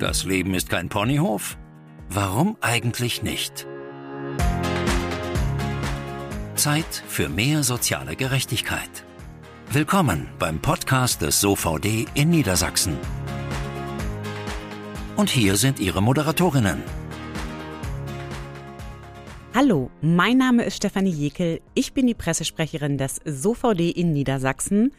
[0.00, 1.58] Das Leben ist kein Ponyhof?
[2.08, 3.66] Warum eigentlich nicht?
[6.54, 9.04] Zeit für mehr soziale Gerechtigkeit.
[9.70, 12.96] Willkommen beim Podcast des SOVD in Niedersachsen.
[15.16, 16.82] Und hier sind Ihre Moderatorinnen.
[19.54, 21.60] Hallo, mein Name ist Stefanie Jekel.
[21.74, 24.92] Ich bin die Pressesprecherin des SOVD in Niedersachsen.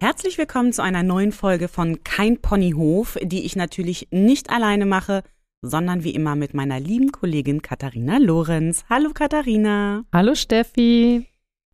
[0.00, 5.24] Herzlich willkommen zu einer neuen Folge von Kein Ponyhof, die ich natürlich nicht alleine mache,
[5.60, 8.84] sondern wie immer mit meiner lieben Kollegin Katharina Lorenz.
[8.88, 10.04] Hallo Katharina.
[10.12, 11.26] Hallo Steffi.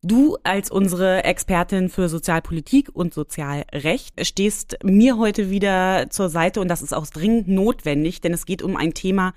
[0.02, 6.68] Du als unsere Expertin für Sozialpolitik und Sozialrecht stehst mir heute wieder zur Seite und
[6.68, 9.34] das ist auch dringend notwendig, denn es geht um ein Thema,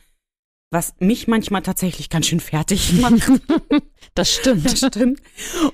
[0.72, 3.32] was mich manchmal tatsächlich ganz schön fertig macht.
[4.14, 4.66] Das stimmt.
[4.66, 5.20] Das stimmt.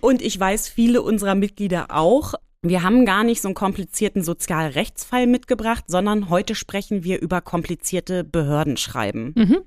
[0.02, 2.34] Und ich weiß, viele unserer Mitglieder auch.
[2.66, 8.24] Wir haben gar nicht so einen komplizierten Sozialrechtsfall mitgebracht, sondern heute sprechen wir über komplizierte
[8.24, 9.34] Behördenschreiben.
[9.36, 9.58] Mhm.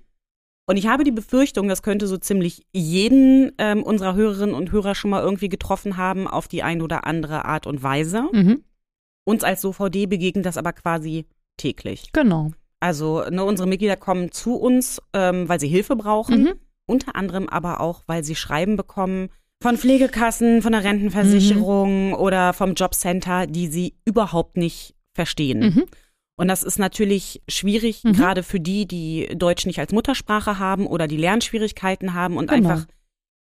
[0.69, 4.95] Und ich habe die Befürchtung, das könnte so ziemlich jeden ähm, unserer Hörerinnen und Hörer
[4.95, 8.25] schon mal irgendwie getroffen haben, auf die eine oder andere Art und Weise.
[8.33, 8.65] Mhm.
[9.25, 11.27] Uns als SOVD begegnet das aber quasi
[11.59, 12.11] täglich.
[12.13, 12.53] Genau.
[12.81, 16.55] Also ne, unsere Mitglieder kommen zu uns, ähm, weil sie Hilfe brauchen, Mhm.
[16.87, 19.29] unter anderem aber auch, weil sie Schreiben bekommen
[19.67, 25.59] von Pflegekassen, von der Rentenversicherung oder vom Jobcenter, die sie überhaupt nicht verstehen.
[25.61, 25.85] Mhm.
[26.39, 28.13] Und das ist natürlich schwierig, Mhm.
[28.13, 32.69] gerade für die, die Deutsch nicht als Muttersprache haben oder die Lernschwierigkeiten haben und Genau.
[32.69, 32.87] einfach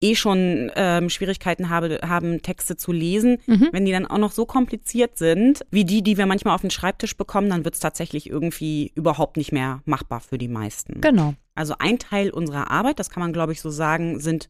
[0.01, 3.37] eh schon ähm, Schwierigkeiten habe, haben, Texte zu lesen.
[3.47, 3.69] Mhm.
[3.71, 6.69] Wenn die dann auch noch so kompliziert sind, wie die, die wir manchmal auf den
[6.71, 10.99] Schreibtisch bekommen, dann wird es tatsächlich irgendwie überhaupt nicht mehr machbar für die meisten.
[10.99, 11.33] Genau.
[11.55, 14.49] Also ein Teil unserer Arbeit, das kann man glaube ich so sagen, sind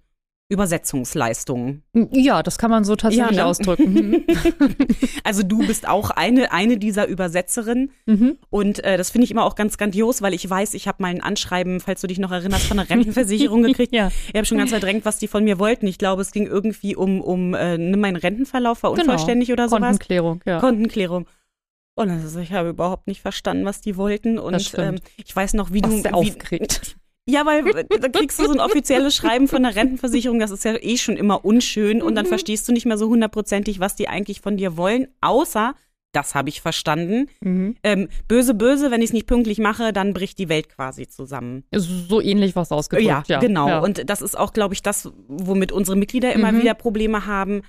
[0.49, 1.83] Übersetzungsleistungen.
[2.11, 3.45] Ja, das kann man so tatsächlich Ja, ne?
[3.45, 4.25] ausdrücken.
[5.23, 7.91] Also du bist auch eine, eine dieser Übersetzerinnen.
[8.07, 8.37] Mhm.
[8.49, 11.09] Und äh, das finde ich immer auch ganz grandios, weil ich weiß, ich habe mal
[11.09, 13.93] ein Anschreiben, falls du dich noch erinnerst, von der Rentenversicherung gekriegt.
[13.93, 14.11] Ja.
[14.29, 15.85] Ich habe schon ganz verdrängt, was die von mir wollten.
[15.85, 19.81] Ich glaube, es ging irgendwie um, um äh, mein Rentenverlauf war unvollständig oder sowas.
[19.81, 20.59] Kontenklärung, ja.
[20.59, 21.27] Kontenklärung.
[21.95, 24.39] Und also ich habe überhaupt nicht verstanden, was die wollten.
[24.39, 26.03] Und ähm, ich weiß noch, wie Was du.
[26.05, 26.95] Wie, aufgeregt.
[27.29, 30.63] Ja, weil äh, da kriegst du so ein offizielles Schreiben von der Rentenversicherung, das ist
[30.65, 32.29] ja eh schon immer unschön und dann Mhm.
[32.29, 35.75] verstehst du nicht mehr so hundertprozentig, was die eigentlich von dir wollen, außer,
[36.11, 37.75] das habe ich verstanden, Mhm.
[37.83, 41.63] ähm, böse, böse, wenn ich es nicht pünktlich mache, dann bricht die Welt quasi zusammen.
[41.71, 43.07] So ähnlich was ausgedrückt.
[43.07, 43.67] Ja, Ja, genau.
[43.67, 43.79] Ja.
[43.79, 46.61] Und das ist auch, glaube ich, das, womit unsere Mitglieder immer Mhm.
[46.61, 47.61] wieder Probleme haben,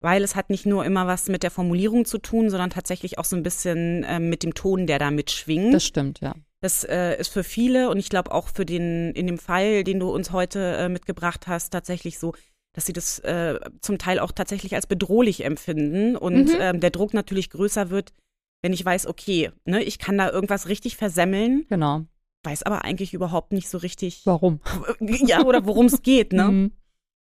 [0.00, 3.24] weil es hat nicht nur immer was mit der Formulierung zu tun, sondern tatsächlich auch
[3.24, 5.74] so ein bisschen ähm, mit dem Ton, der da mitschwingt.
[5.74, 6.34] das stimmt, ja.
[6.60, 10.00] Das äh, ist für viele und ich glaube auch für den, in dem Fall, den
[10.00, 12.34] du uns heute äh, mitgebracht hast, tatsächlich so,
[12.74, 16.56] dass sie das äh, zum Teil auch tatsächlich als bedrohlich empfinden und Mhm.
[16.58, 18.12] ähm, der Druck natürlich größer wird,
[18.62, 22.06] wenn ich weiß, okay, ne, ich kann da irgendwas richtig versemmeln, Genau.
[22.44, 24.60] weiß aber eigentlich überhaupt nicht so richtig, Warum?
[25.00, 26.44] ja, oder worum es geht, ne?
[26.50, 26.72] Mhm.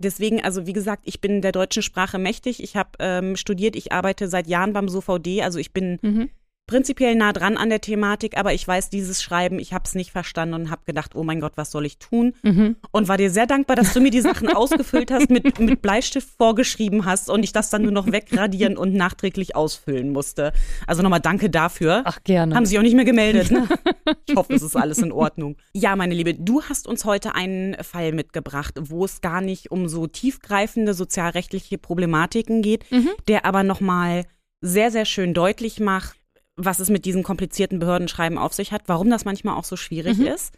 [0.01, 2.63] Deswegen, also wie gesagt, ich bin der deutschen Sprache mächtig.
[2.63, 6.29] Ich habe ähm, studiert, ich arbeite seit Jahren beim SOVD, also ich bin Mhm.
[6.69, 10.11] Prinzipiell nah dran an der Thematik, aber ich weiß dieses Schreiben, ich habe es nicht
[10.11, 12.33] verstanden und habe gedacht, oh mein Gott, was soll ich tun?
[12.43, 12.75] Mhm.
[12.91, 16.29] Und war dir sehr dankbar, dass du mir die Sachen ausgefüllt hast, mit, mit Bleistift
[16.37, 20.53] vorgeschrieben hast und ich das dann nur noch wegradieren und nachträglich ausfüllen musste.
[20.85, 22.03] Also nochmal danke dafür.
[22.05, 22.53] Ach, gerne.
[22.53, 23.51] Haben sich auch nicht mehr gemeldet.
[23.51, 23.67] Ne?
[24.25, 25.55] Ich hoffe, es ist alles in Ordnung.
[25.73, 29.87] Ja, meine Liebe, du hast uns heute einen Fall mitgebracht, wo es gar nicht um
[29.87, 33.09] so tiefgreifende sozialrechtliche Problematiken geht, Mhm.
[33.27, 34.25] der aber nochmal
[34.61, 36.18] sehr, sehr schön deutlich macht,
[36.59, 40.17] was es mit diesen komplizierten Behördenschreiben auf sich hat, warum das manchmal auch so schwierig
[40.17, 40.27] Mhm.
[40.27, 40.53] ist.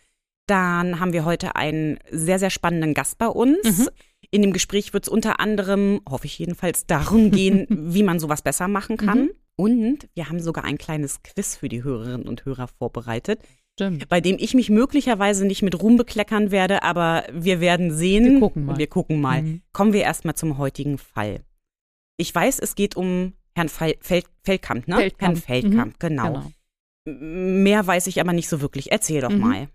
[0.47, 3.79] Dann haben wir heute einen sehr, sehr spannenden Gast bei uns.
[3.79, 3.87] Mhm.
[4.31, 8.41] In dem Gespräch wird es unter anderem, hoffe ich jedenfalls, darum gehen, wie man sowas
[8.41, 9.21] besser machen kann.
[9.23, 9.31] Mhm.
[9.55, 13.39] Und wir haben sogar ein kleines Quiz für die Hörerinnen und Hörer vorbereitet,
[13.73, 14.09] Stimmt.
[14.09, 18.25] bei dem ich mich möglicherweise nicht mit Ruhm bekleckern werde, aber wir werden sehen.
[18.25, 18.77] Wir gucken mal.
[18.77, 19.41] Wir gucken mal.
[19.43, 19.61] Mhm.
[19.73, 21.41] Kommen wir erstmal zum heutigen Fall.
[22.17, 24.95] Ich weiß, es geht um Herrn Fel Fel Feldkamp, ne?
[24.95, 25.21] Feldkamp.
[25.21, 25.99] Herrn Feldkamp, Mhm.
[25.99, 26.33] genau.
[26.33, 26.51] Genau.
[27.05, 28.91] Mehr weiß ich aber nicht so wirklich.
[28.91, 29.39] Erzähl doch Mhm.
[29.39, 29.67] mal.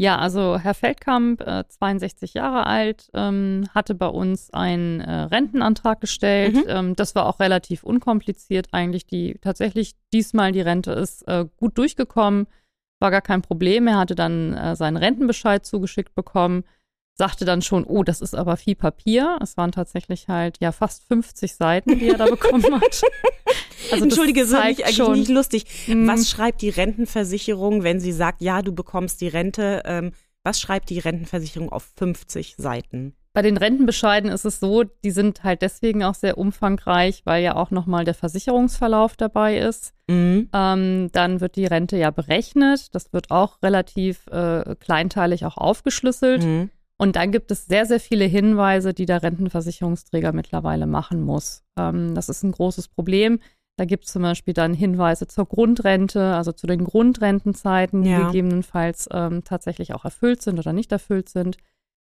[0.00, 6.00] Ja, also Herr Feldkamp, äh, 62 Jahre alt, ähm, hatte bei uns einen äh, Rentenantrag
[6.00, 6.54] gestellt.
[6.54, 6.64] Mhm.
[6.68, 9.06] Ähm, das war auch relativ unkompliziert eigentlich.
[9.06, 12.46] Die tatsächlich diesmal die Rente ist äh, gut durchgekommen,
[13.00, 13.88] war gar kein Problem.
[13.88, 16.62] Er hatte dann äh, seinen Rentenbescheid zugeschickt bekommen,
[17.18, 19.38] sagte dann schon, oh, das ist aber viel Papier.
[19.42, 23.02] Es waren tatsächlich halt ja fast 50 Seiten, die er da bekommen hat.
[23.92, 25.64] Also Entschuldige, das ist eigentlich schon, nicht lustig.
[25.86, 26.06] Mm.
[26.08, 29.82] Was schreibt die Rentenversicherung, wenn sie sagt, ja, du bekommst die Rente?
[29.86, 30.12] Ähm,
[30.42, 33.14] was schreibt die Rentenversicherung auf 50 Seiten?
[33.38, 37.54] bei den Rentenbescheiden ist es so, die sind halt deswegen auch sehr umfangreich, weil ja
[37.54, 39.94] auch nochmal der Versicherungsverlauf dabei ist.
[40.08, 40.48] Mhm.
[40.52, 42.92] Ähm, dann wird die Rente ja berechnet.
[42.96, 46.42] Das wird auch relativ äh, kleinteilig auch aufgeschlüsselt.
[46.42, 46.70] Mhm.
[47.00, 51.62] Und dann gibt es sehr, sehr viele Hinweise, die der Rentenversicherungsträger mittlerweile machen muss.
[51.78, 53.38] Ähm, das ist ein großes Problem.
[53.76, 58.26] Da gibt es zum Beispiel dann Hinweise zur Grundrente, also zu den Grundrentenzeiten, die Ja.
[58.26, 61.58] gegebenenfalls ähm, tatsächlich auch erfüllt sind oder nicht erfüllt sind.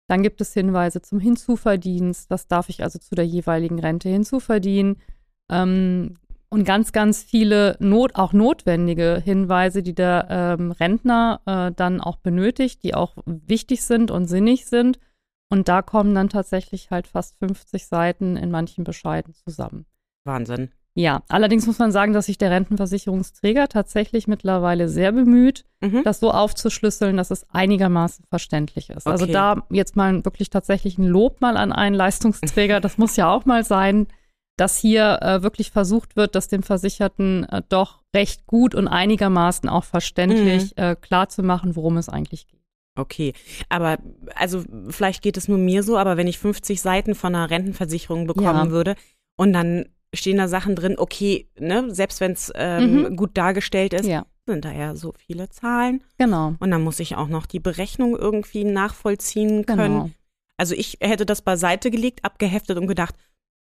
[0.08, 2.30] Dann gibt es Hinweise zum Hinzuverdienst.
[2.30, 4.96] Was darf ich also zu der jeweiligen Rente hinzuverdienen?
[5.50, 6.14] Ähm,
[6.56, 12.16] und ganz, ganz viele Not, auch notwendige Hinweise, die der ähm, Rentner äh, dann auch
[12.16, 14.98] benötigt, die auch wichtig sind und sinnig sind.
[15.48, 19.86] Und da kommen dann tatsächlich halt fast 50 Seiten in manchen Bescheiden zusammen.
[20.24, 20.70] Wahnsinn.
[20.98, 26.02] Ja, allerdings muss man sagen, dass sich der Rentenversicherungsträger tatsächlich mittlerweile sehr bemüht, Mhm.
[26.04, 29.06] das so aufzuschlüsseln, dass es einigermaßen verständlich ist.
[29.06, 29.32] Also Okay.
[29.34, 33.44] da jetzt mal wirklich tatsächlich ein Lob mal an einen Leistungsträger, das muss ja auch
[33.44, 34.06] mal sein,
[34.56, 39.68] dass hier äh, wirklich versucht wird, das dem Versicherten äh, doch recht gut und einigermaßen
[39.68, 40.82] auch verständlich Mhm.
[40.82, 42.60] äh, klar zu machen, worum es eigentlich geht.
[42.98, 43.34] Okay,
[43.68, 43.98] aber
[44.34, 48.26] also vielleicht geht es nur mir so, aber wenn ich 50 Seiten von einer Rentenversicherung
[48.26, 48.70] bekommen Ja.
[48.70, 48.94] würde
[49.36, 53.16] und dann stehen da Sachen drin, okay, ne, selbst wenn es ähm, Mhm.
[53.16, 56.54] gut dargestellt ist, Ja, sind da ja so viele Zahlen genau.
[56.58, 59.76] und dann muss ich auch noch die Berechnung irgendwie nachvollziehen können.
[60.04, 60.10] Genau.
[60.56, 63.14] Also ich hätte das beiseite gelegt, abgeheftet und gedacht,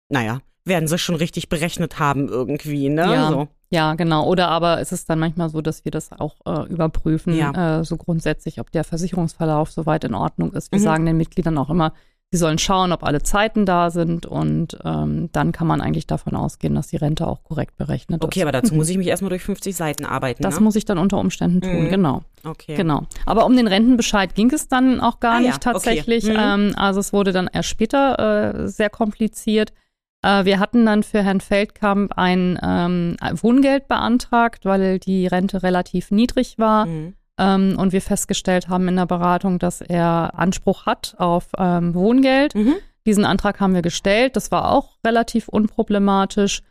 [0.08, 3.02] naja, werden sie schon richtig berechnet haben irgendwie, ne?
[3.02, 3.28] Ja.
[3.30, 3.48] So.
[3.70, 4.26] Ja, genau.
[4.28, 7.80] Oder aber es ist dann manchmal so, dass wir das auch äh, überprüfen, Ja.
[7.80, 10.70] äh, so grundsätzlich, ob der Versicherungsverlauf soweit in Ordnung ist.
[10.72, 10.84] Wir Mhm.
[10.84, 11.92] sagen den Mitgliedern auch immer,
[12.32, 16.34] sie sollen schauen, ob alle Zeiten da sind und ähm, dann kann man eigentlich davon
[16.36, 18.42] ausgehen, dass die Rente auch korrekt berechnet Okay, ist.
[18.44, 20.42] aber dazu muss ich mich erstmal durch 50 Seiten arbeiten.
[20.42, 20.60] Das ne?
[20.64, 21.88] muss ich dann unter Umständen tun, Mhm.
[21.88, 22.22] genau.
[22.44, 22.74] Okay.
[22.76, 23.02] Genau.
[23.26, 26.24] Aber um den Rentenbescheid ging es dann auch gar Ah ja, nicht tatsächlich.
[26.24, 26.34] okay.
[26.34, 26.66] Mhm.
[26.68, 29.72] Ähm, also es wurde dann erst später äh, sehr kompliziert.
[30.22, 36.10] Äh, wir hatten dann für Herrn Feldkamp ein ähm, Wohngeld beantragt, weil die Rente relativ
[36.10, 36.86] niedrig war.
[36.86, 37.14] Mhm.
[37.38, 42.54] Ähm, und wir festgestellt haben in der Beratung, dass er Anspruch hat auf ähm, Wohngeld.
[42.54, 42.74] Mhm.
[43.06, 44.36] Diesen Antrag haben wir gestellt.
[44.36, 46.62] Das war auch relativ unproblematisch.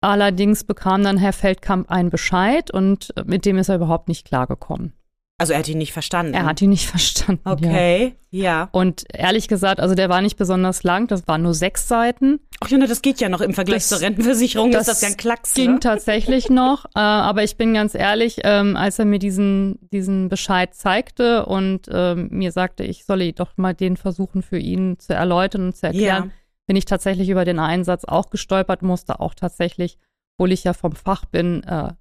[0.00, 4.26] Allerdings bekam dann Herr Feldkamp einen Bescheid und äh, mit dem ist er überhaupt nicht
[4.26, 4.92] klargekommen.
[5.40, 6.34] Also er hat ihn nicht verstanden.
[6.34, 7.42] Er hat ihn nicht verstanden.
[7.46, 7.52] Ja.
[7.52, 8.68] Okay, ja.
[8.72, 12.40] Und ehrlich gesagt, also der war nicht besonders lang, das waren nur sechs Seiten.
[12.60, 14.72] Ach ja, ne, das geht ja noch im Vergleich Das- zur Rentenversicherung.
[14.72, 15.54] das ist das ja ein Klacks.
[15.54, 15.80] Ging ne?
[15.80, 20.74] tatsächlich noch, äh, aber ich bin ganz ehrlich, ähm, als er mir diesen, diesen Bescheid
[20.74, 25.66] zeigte und ähm, mir sagte, ich solle doch mal den versuchen für ihn zu erläutern
[25.66, 26.30] und zu erklären, Ja.
[26.66, 29.98] bin ich tatsächlich über den Einsatz auch gestolpert, musste auch tatsächlich,
[30.36, 31.92] obwohl ich ja vom Fach bin, äh,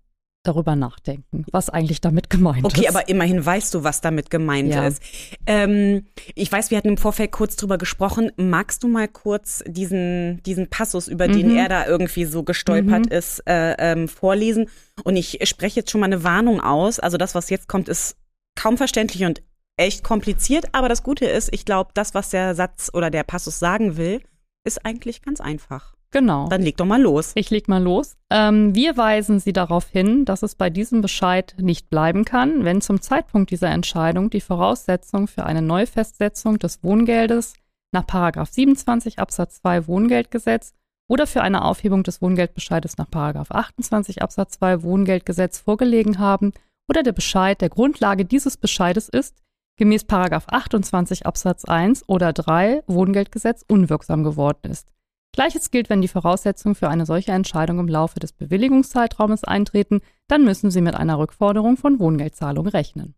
[0.48, 2.78] darüber nachdenken, was eigentlich damit gemeint ist.
[2.78, 4.88] Okay, aber immerhin weißt du, was damit gemeint Ja.
[4.88, 5.02] ist.
[5.46, 6.06] Ähm,
[6.36, 8.32] ich weiß, wir hatten im Vorfeld kurz drüber gesprochen.
[8.38, 11.58] Magst du mal kurz diesen, diesen Passus, über den Mhm.
[11.58, 13.12] er da irgendwie so gestolpert Mhm.
[13.12, 14.70] ist, äh, ähm, vorlesen?
[15.04, 17.00] Und ich spreche jetzt schon mal eine Warnung aus.
[17.00, 18.16] Also das, was jetzt kommt, ist
[18.56, 19.42] kaum verständlich und
[19.78, 20.66] echt kompliziert.
[20.74, 24.22] Aber das Gute ist, ich glaube, das, was der Satz oder der Passus sagen will,
[24.64, 25.94] ist eigentlich ganz einfach.
[26.12, 26.48] Genau.
[26.50, 27.32] Dann leg doch mal los.
[27.36, 28.16] Ich leg mal los.
[28.30, 32.82] Ähm, wir weisen Sie darauf hin, dass es bei diesem Bescheid nicht bleiben kann, wenn
[32.82, 37.54] zum Zeitpunkt dieser Entscheidung die Voraussetzung für eine Neufestsetzung des Wohngeldes
[37.92, 40.74] nach 27 Absatz 2 Wohngeldgesetz
[41.10, 46.52] oder für eine Aufhebung des Wohngeldbescheides nach 28 Absatz 2 Wohngeldgesetz vorgelegen haben
[46.90, 49.36] oder der Bescheid der Grundlage dieses Bescheides ist,
[49.78, 54.88] gemäß 28 Absatz 1 oder 3 Wohngeldgesetz unwirksam geworden ist.
[55.34, 60.44] Gleiches gilt, wenn die Voraussetzungen für eine solche Entscheidung im Laufe des Bewilligungszeitraumes eintreten, dann
[60.44, 63.14] müssen Sie mit einer Rückforderung von Wohngeldzahlung rechnen.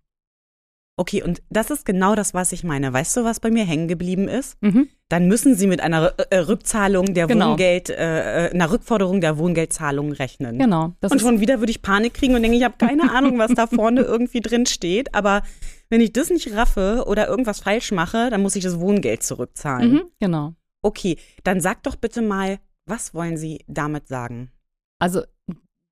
[0.97, 2.91] Okay, und das ist genau das, was ich meine.
[2.91, 4.61] Weißt du, was bei mir hängen geblieben ist?
[4.61, 4.89] Mhm.
[5.07, 7.51] Dann müssen Sie mit einer äh, Rückzahlung der Genau.
[7.51, 10.59] Wohngeld, äh, äh, einer Rückforderung der Wohngeldzahlung rechnen.
[10.59, 10.95] Genau.
[10.99, 13.53] Das und schon wieder würde ich Panik kriegen und denke, ich habe keine Ahnung, was
[13.53, 15.15] da vorne irgendwie drin steht.
[15.15, 15.41] Aber
[15.89, 19.91] wenn ich das nicht raffe oder irgendwas falsch mache, dann muss ich das Wohngeld zurückzahlen.
[19.93, 20.53] mhm, genau.
[20.81, 24.51] Okay, dann sag doch bitte mal, was wollen Sie damit sagen?
[24.99, 25.23] Also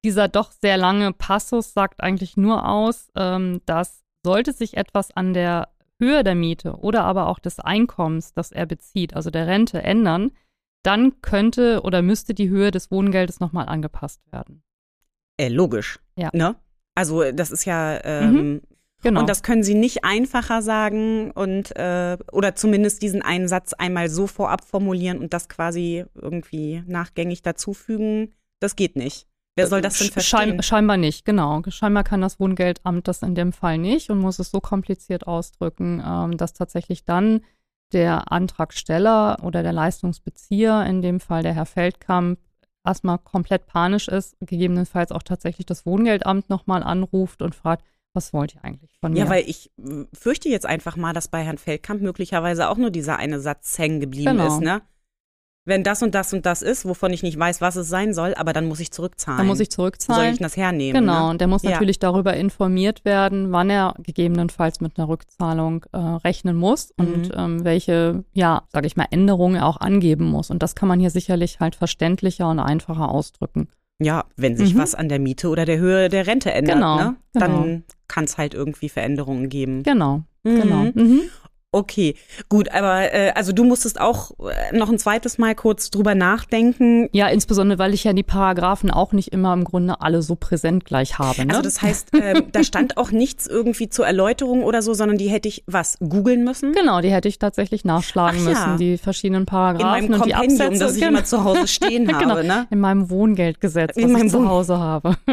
[0.03, 5.33] dieser doch sehr lange Passus sagt eigentlich nur aus, ähm, dass sollte sich etwas an
[5.33, 9.81] der Höhe der Miete oder aber auch des Einkommens, das er bezieht, also der Rente,
[9.81, 10.31] ändern,
[10.83, 14.63] dann könnte oder müsste die Höhe des Wohngeldes nochmal angepasst werden.
[15.37, 15.99] Äh, logisch.
[16.15, 16.29] Ja.
[16.33, 16.55] Ne?
[16.95, 18.61] Also das ist ja ähm,
[19.03, 19.19] Genau.
[19.19, 24.09] Und das können Sie nicht einfacher sagen und äh, oder zumindest diesen einen Satz einmal
[24.09, 28.33] so vorab formulieren und das quasi irgendwie nachgängig dazufügen.
[28.59, 29.27] Das geht nicht.
[29.55, 30.39] Wer soll das denn Sch- verstehen?
[30.39, 31.61] Schein, scheinbar nicht, genau.
[31.67, 36.01] Scheinbar kann das Wohngeldamt das in dem Fall nicht und muss es so kompliziert ausdrücken,
[36.05, 37.41] ähm, dass tatsächlich dann
[37.93, 42.39] der Antragsteller oder der Leistungsbezieher, in dem Fall der Herr Feldkamp,
[42.85, 47.83] erstmal komplett panisch ist, gegebenenfalls auch tatsächlich das Wohngeldamt nochmal anruft und fragt,
[48.17, 49.19] was wollt ihr eigentlich von mir?
[49.19, 49.71] Ja, weil ich
[50.13, 53.99] fürchte jetzt einfach mal, dass bei Herrn Feldkamp möglicherweise auch nur dieser eine Satz hängen
[54.01, 54.47] geblieben Genau.
[54.47, 54.81] ist, ne?
[55.65, 58.33] Wenn das und das und das ist, wovon ich nicht weiß, was es sein soll,
[58.35, 59.39] aber dann muss ich zurückzahlen.
[59.39, 60.37] Dann muss ich Wo soll ich zurückzahlen.
[60.39, 61.01] das hernehmen?
[61.01, 61.29] Genau, Ne?
[61.31, 61.71] und der muss Ja.
[61.71, 67.33] natürlich darüber informiert werden, wann er gegebenenfalls mit einer Rückzahlung äh, rechnen muss und Mhm.
[67.35, 70.49] ähm, welche, ja, sage ich mal, Änderungen er auch angeben muss.
[70.49, 73.67] Und das kann man hier sicherlich halt verständlicher und einfacher ausdrücken.
[73.99, 74.79] Ja, wenn sich Mhm.
[74.79, 77.15] was an der Miete oder der Höhe der Rente ändert, Genau, ne?
[77.33, 77.45] genau.
[77.45, 79.83] dann kann es halt irgendwie Veränderungen geben.
[79.83, 80.55] Genau, Mhm.
[80.61, 80.83] genau.
[80.93, 81.21] Mhm.
[81.77, 82.15] Okay,
[82.49, 87.07] gut, aber äh, also du musstest auch äh, noch ein zweites Mal kurz drüber nachdenken.
[87.11, 90.85] Ja, insbesondere, weil ich ja die Paragraphen auch nicht immer im Grunde alle so präsent
[90.85, 91.45] gleich habe.
[91.45, 91.49] Ne?
[91.51, 95.29] Also das heißt, ähm, da stand auch nichts irgendwie zur Erläuterung oder so, sondern die
[95.29, 96.71] hätte ich was googeln müssen.
[96.73, 98.49] Genau, die hätte ich tatsächlich nachschlagen Ach ja.
[98.49, 100.79] müssen, die verschiedenen In Paragraphen meinem und die Absätze.
[100.79, 101.09] das ich genau.
[101.17, 102.41] immer zu Hause stehen habe, Genau.
[102.41, 102.65] ne?
[102.71, 105.15] In meinem Wohngeldgesetz, In was meinem ich zu Wohn- Hause habe.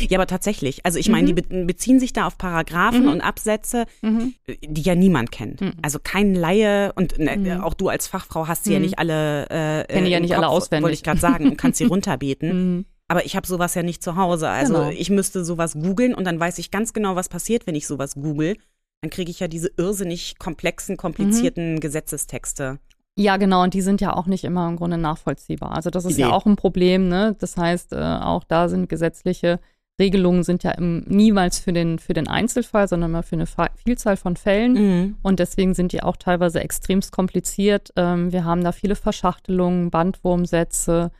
[0.00, 0.86] Ja, aber tatsächlich.
[0.86, 3.08] Also ich meine, die be beziehen sich da auf Paragraphen Mhm.
[3.08, 4.34] und Absätze, Mhm.
[4.62, 5.37] die ja niemand kennt.
[5.60, 5.72] Mhm.
[5.82, 7.60] Also kein Laie und ne, Mhm.
[7.62, 8.84] auch du als Fachfrau hast sie ja Mhm.
[8.84, 10.82] nicht alle äh, Kenne ja nicht alle Kopf, auswendig.
[10.84, 12.76] Wollte ich gerade sagen und kannst sie runterbeten.
[12.76, 12.84] Mhm.
[13.08, 14.48] Aber ich habe sowas ja nicht zu Hause.
[14.50, 14.90] Also Genau.
[14.90, 18.14] ich müsste sowas googeln und dann weiß ich ganz genau, was passiert, wenn ich sowas
[18.14, 18.56] google.
[19.00, 21.80] Dann kriege ich ja diese irrsinnig komplexen, komplizierten Mhm.
[21.80, 22.78] Gesetzestexte.
[23.16, 25.72] Ja, genau, und die sind ja auch nicht immer im Grunde nachvollziehbar.
[25.72, 26.22] Also das ist Nee.
[26.22, 27.34] ja auch ein Problem, ne?
[27.38, 29.58] Das heißt, äh, auch da sind gesetzliche
[29.98, 33.46] Regelungen sind ja im, niemals für den, für den Einzelfall, sondern immer für eine
[33.84, 34.72] Vielzahl von Fällen.
[34.74, 35.16] Mhm.
[35.22, 37.92] Und deswegen sind die auch teilweise extremst kompliziert.
[37.96, 41.10] Ähm, wir haben da viele Verschachtelungen, Bandwurmsätze.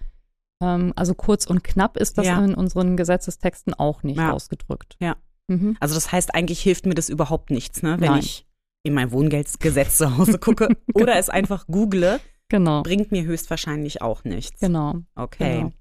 [0.63, 2.45] Ähm, also kurz und knapp ist das Ja.
[2.45, 4.33] in unseren Gesetzestexten auch nicht Ja.
[4.33, 4.97] ausgedrückt.
[5.01, 5.17] Ja.
[5.49, 5.77] Mhm.
[5.81, 7.97] Also das heißt, eigentlich hilft mir das überhaupt nichts, ne?
[7.99, 8.21] wenn Nein.
[8.21, 8.47] ich
[8.85, 12.83] in mein Wohngeldgesetz zu Hause gucke oder es einfach google, Genau.
[12.83, 14.61] bringt mir höchstwahrscheinlich auch nichts.
[14.61, 14.97] Genau.
[15.17, 15.57] Okay.
[15.59, 15.73] Genau.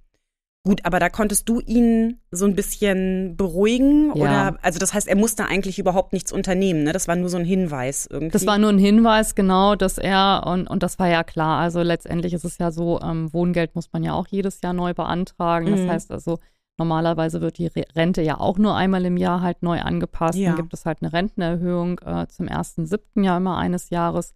[0.68, 4.22] Gut, aber da konntest du ihn so ein bisschen beruhigen Ja.
[4.50, 6.92] oder also das heißt, er musste eigentlich überhaupt nichts unternehmen, ne?
[6.94, 8.34] Das war nur so ein Hinweis irgendwie.
[8.34, 11.82] Das war nur ein Hinweis, genau, dass er, und, und das war ja klar, also
[11.82, 15.72] letztendlich ist es ja so, ähm, Wohngeld muss man ja auch jedes Jahr neu beantragen.
[15.72, 15.90] Das Mhm.
[15.90, 16.38] heißt also,
[16.78, 20.38] normalerweise wird die Re Rente ja auch nur einmal im Jahr halt neu angepasst.
[20.38, 20.50] Ja.
[20.50, 23.24] Dann gibt es halt eine Rentenerhöhung äh, zum 1.7.
[23.24, 24.34] Jahr immer eines Jahres.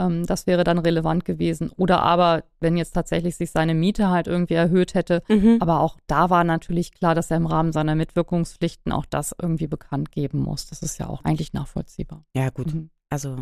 [0.00, 1.70] Ähm, das wäre dann relevant gewesen.
[1.76, 5.58] Oder aber, wenn jetzt tatsächlich sich seine Miete halt irgendwie erhöht hätte, Mhm.
[5.60, 9.66] aber auch da war natürlich klar, dass er im Rahmen seiner Mitwirkungspflichten auch das irgendwie
[9.66, 10.66] bekannt geben muss.
[10.66, 12.24] Das ist ja auch eigentlich nachvollziehbar.
[12.34, 12.72] Ja, gut.
[12.74, 12.90] Mhm.
[13.10, 13.36] Also,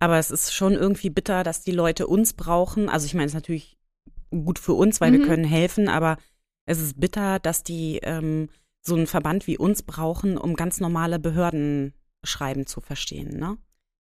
[0.00, 2.88] aber es ist schon irgendwie bitter, dass die Leute uns brauchen.
[2.88, 3.78] Also ich meine, es ist natürlich
[4.30, 5.18] gut für uns, weil Mhm.
[5.18, 6.16] wir können helfen, aber
[6.66, 8.48] es ist bitter, dass die ähm,
[8.82, 13.56] so einen Verband wie uns brauchen, um ganz normale Behördenschreiben zu verstehen, ne?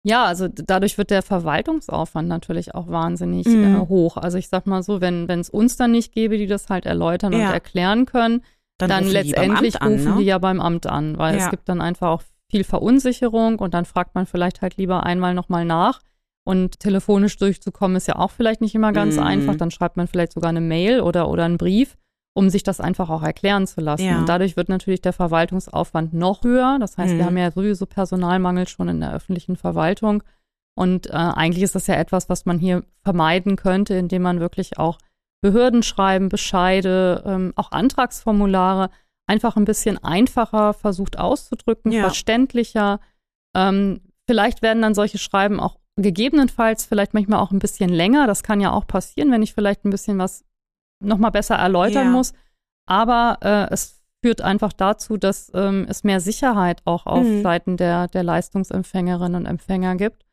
[0.04, 3.64] Ja, also dadurch wird der Verwaltungsaufwand natürlich auch wahnsinnig Mhm.
[3.64, 4.16] äh, hoch.
[4.16, 7.34] Also ich sag mal so, wenn es uns dann nicht gäbe, die das halt erläutern
[7.34, 7.52] und Ja.
[7.52, 8.42] erklären können,
[8.78, 10.18] dann, die beim letztendlich Amt an, rufen ne?
[10.20, 11.44] die ja beim Amt an, weil Ja.
[11.44, 15.34] es gibt dann einfach auch viel Verunsicherung und dann fragt man vielleicht halt lieber einmal
[15.34, 16.00] nochmal nach.
[16.44, 19.22] Und telefonisch durchzukommen ist ja auch vielleicht nicht immer ganz Mhm.
[19.24, 19.56] einfach.
[19.56, 21.98] Dann schreibt man vielleicht sogar eine Mail oder, oder einen Brief,
[22.34, 24.04] um sich das einfach auch erklären zu lassen.
[24.04, 24.18] Ja.
[24.18, 26.78] Und dadurch wird natürlich der Verwaltungsaufwand noch höher.
[26.78, 27.18] Das heißt, Mhm.
[27.18, 30.22] wir haben ja sowieso Personalmangel schon in der öffentlichen Verwaltung.
[30.76, 34.78] Und äh, eigentlich ist das ja etwas, was man hier vermeiden könnte, indem man wirklich
[34.78, 34.98] auch
[35.40, 38.90] Behördenschreiben, Bescheide, ähm, auch Antragsformulare
[39.26, 42.02] einfach ein bisschen einfacher versucht auszudrücken, Ja.
[42.02, 43.00] verständlicher.
[43.56, 48.26] Ähm, vielleicht werden dann solche Schreiben auch gegebenenfalls vielleicht manchmal auch ein bisschen länger.
[48.26, 50.44] Das kann ja auch passieren, wenn ich vielleicht ein bisschen was
[51.00, 52.10] nochmal besser erläutern Ja.
[52.12, 52.32] muss.
[52.86, 57.42] Aber äh, es führt einfach dazu, dass ähm, es mehr Sicherheit auch auf Mhm.
[57.42, 60.24] Seiten der, der Leistungsempfängerinnen und Empfänger gibt.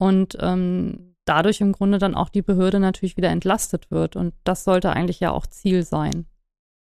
[0.00, 4.16] Und ähm, dadurch im Grunde dann auch die Behörde natürlich wieder entlastet wird.
[4.16, 6.26] Und das sollte eigentlich ja auch Ziel sein.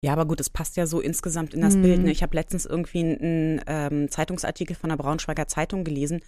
[0.02, 1.82] Ja, aber gut, es passt ja so insgesamt in das Mhm.
[1.82, 2.02] Bild.
[2.04, 2.12] Ne?
[2.12, 6.22] Ich habe letztens irgendwie einen ähm, Zeitungsartikel von der Braunschweiger Zeitung gelesen.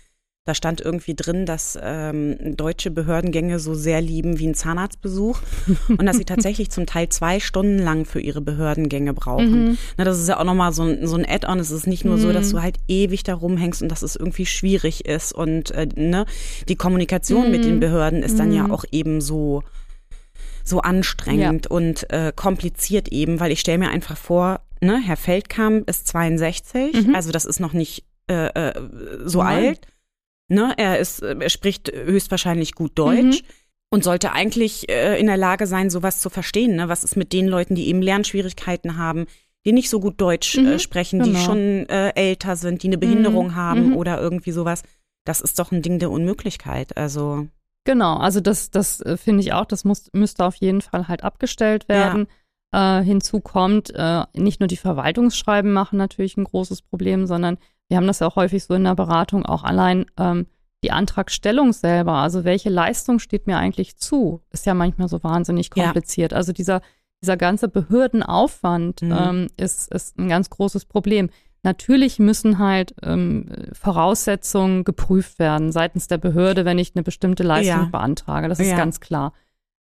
[0.46, 5.40] Da stand irgendwie drin, dass ähm, deutsche Behördengänge so sehr lieben wie ein Zahnarztbesuch
[5.90, 9.66] und dass sie tatsächlich zum Teil zwei Stunden lang für ihre Behördengänge brauchen.
[9.70, 9.78] Mhm.
[9.98, 11.60] Na, das ist ja auch nochmal so ein, so ein Add-on.
[11.60, 12.52] Es ist nicht nur so, dass Mhm.
[12.58, 15.32] du halt ewig da rumhängst und dass es irgendwie schwierig ist.
[15.32, 16.26] Und äh, ne,
[16.68, 17.80] die Kommunikation mit den Mhm.
[17.82, 18.72] Behörden ist dann ja Mhm.
[18.72, 19.62] auch eben so,
[20.64, 25.88] so anstrengend und äh, kompliziert eben, weil ich stelle mir einfach vor, ne, Herr Feldkamp
[25.88, 27.14] ist 62, Mhm.
[27.16, 28.74] also das ist noch nicht äh, äh,
[29.26, 29.66] so Nein.
[29.66, 29.80] alt.
[30.52, 33.42] Ne, er ist, äh, er spricht höchstwahrscheinlich gut Deutsch.
[33.42, 33.48] Mhm.
[33.94, 36.78] Und sollte eigentlich äh, in der Lage sein, sowas zu verstehen.
[36.78, 36.88] Ne?
[36.88, 39.26] Was ist mit den Leuten, die eben Lernschwierigkeiten haben,
[39.66, 41.44] die nicht so gut Deutsch äh, Mhm, sprechen, die genau.
[41.44, 43.98] schon äh, älter sind, die eine Behinderung Mhm, haben mhm.
[43.98, 44.84] oder irgendwie sowas.
[45.26, 46.96] das ist doch ein Ding der Unmöglichkeit.
[46.96, 47.48] Also.
[47.84, 51.24] Genau, also das, das äh, finde ich auch, das muss, müsste auf jeden Fall halt
[51.26, 52.28] abgestellt werden.
[52.74, 53.02] Ja.
[53.02, 57.58] Äh, hinzu kommt, äh, nicht nur die Verwaltungsschreiben machen natürlich ein großes Problem, sondern
[57.92, 60.48] wir haben das ja auch häufig so in der Beratung, auch allein ähm,
[60.82, 65.70] die Antragstellung selber, also welche Leistung steht mir eigentlich zu, ist ja manchmal so wahnsinnig
[65.72, 66.32] kompliziert.
[66.32, 66.38] Ja.
[66.38, 66.82] Also dieser,
[67.22, 69.12] dieser ganze Behördenaufwand mhm.
[69.12, 71.30] ähm, ist, ist ein ganz großes Problem.
[71.64, 77.84] Natürlich müssen halt ähm, Voraussetzungen geprüft werden seitens der Behörde, wenn ich eine bestimmte Leistung
[77.84, 77.90] ja.
[77.92, 78.48] beantrage.
[78.48, 78.78] Das ist ja.
[78.78, 79.34] ganz klar.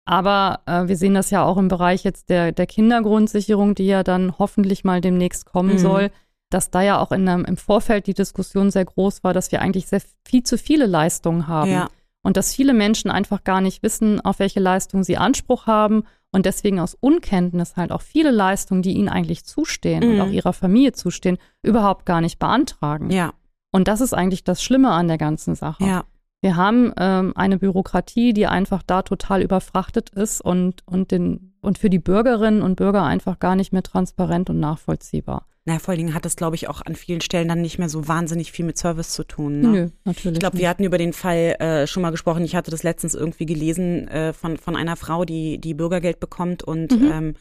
[0.03, 4.03] Aber äh, wir sehen das ja auch im Bereich jetzt der, der Kindergrundsicherung, die ja
[4.03, 5.79] dann hoffentlich mal demnächst kommen mhm.
[5.79, 6.11] soll
[6.53, 9.61] dass da ja auch in einem, im Vorfeld die Diskussion sehr groß war, dass wir
[9.61, 11.71] eigentlich sehr viel zu viele Leistungen haben.
[11.71, 11.87] Ja.
[12.21, 16.45] Und dass viele Menschen einfach gar nicht wissen, auf welche Leistungen sie Anspruch haben und
[16.45, 20.13] deswegen aus Unkenntnis halt auch viele Leistungen, die ihnen eigentlich zustehen mhm.
[20.13, 23.09] und auch ihrer Familie zustehen, überhaupt gar nicht beantragen.
[23.09, 23.33] Ja.
[23.71, 25.83] Und das ist eigentlich das Schlimme an der ganzen Sache.
[25.83, 26.05] Ja.
[26.41, 31.77] Wir haben ähm, eine Bürokratie, die einfach da total überfrachtet ist und, und, den, und
[31.77, 35.45] für die Bürgerinnen und Bürger einfach gar nicht mehr transparent und nachvollziehbar.
[35.65, 37.87] Na, vor allen Dingen hat es, glaube ich, auch an vielen Stellen dann nicht mehr
[37.87, 39.61] so wahnsinnig viel mit Service zu tun.
[39.61, 39.67] Ne?
[39.67, 40.33] Nö, natürlich.
[40.35, 42.43] Ich glaube, wir hatten über den Fall äh, schon mal gesprochen.
[42.43, 46.63] Ich hatte das letztens irgendwie gelesen äh, von, von einer Frau, die, die Bürgergeld bekommt
[46.63, 47.11] und mhm.
[47.11, 47.33] ähm,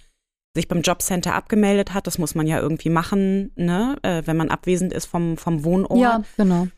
[0.55, 2.07] sich beim Jobcenter abgemeldet hat.
[2.07, 3.97] Das muss man ja irgendwie machen, ne?
[4.02, 5.99] Äh, wenn man abwesend ist vom, vom Wohnort.
[5.99, 6.69] Ja, genau.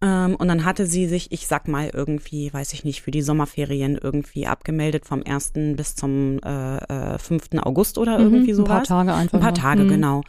[0.00, 3.22] Ähm, und dann hatte sie sich, ich sag mal, irgendwie, weiß ich nicht, für die
[3.22, 5.52] Sommerferien irgendwie abgemeldet vom 1.
[5.76, 7.50] bis zum äh, äh, 5.
[7.62, 8.70] August oder mhm, irgendwie sowas.
[8.70, 9.34] Ein paar Tage einfach.
[9.34, 9.88] Ein paar Tage, mhm.
[9.88, 10.22] genau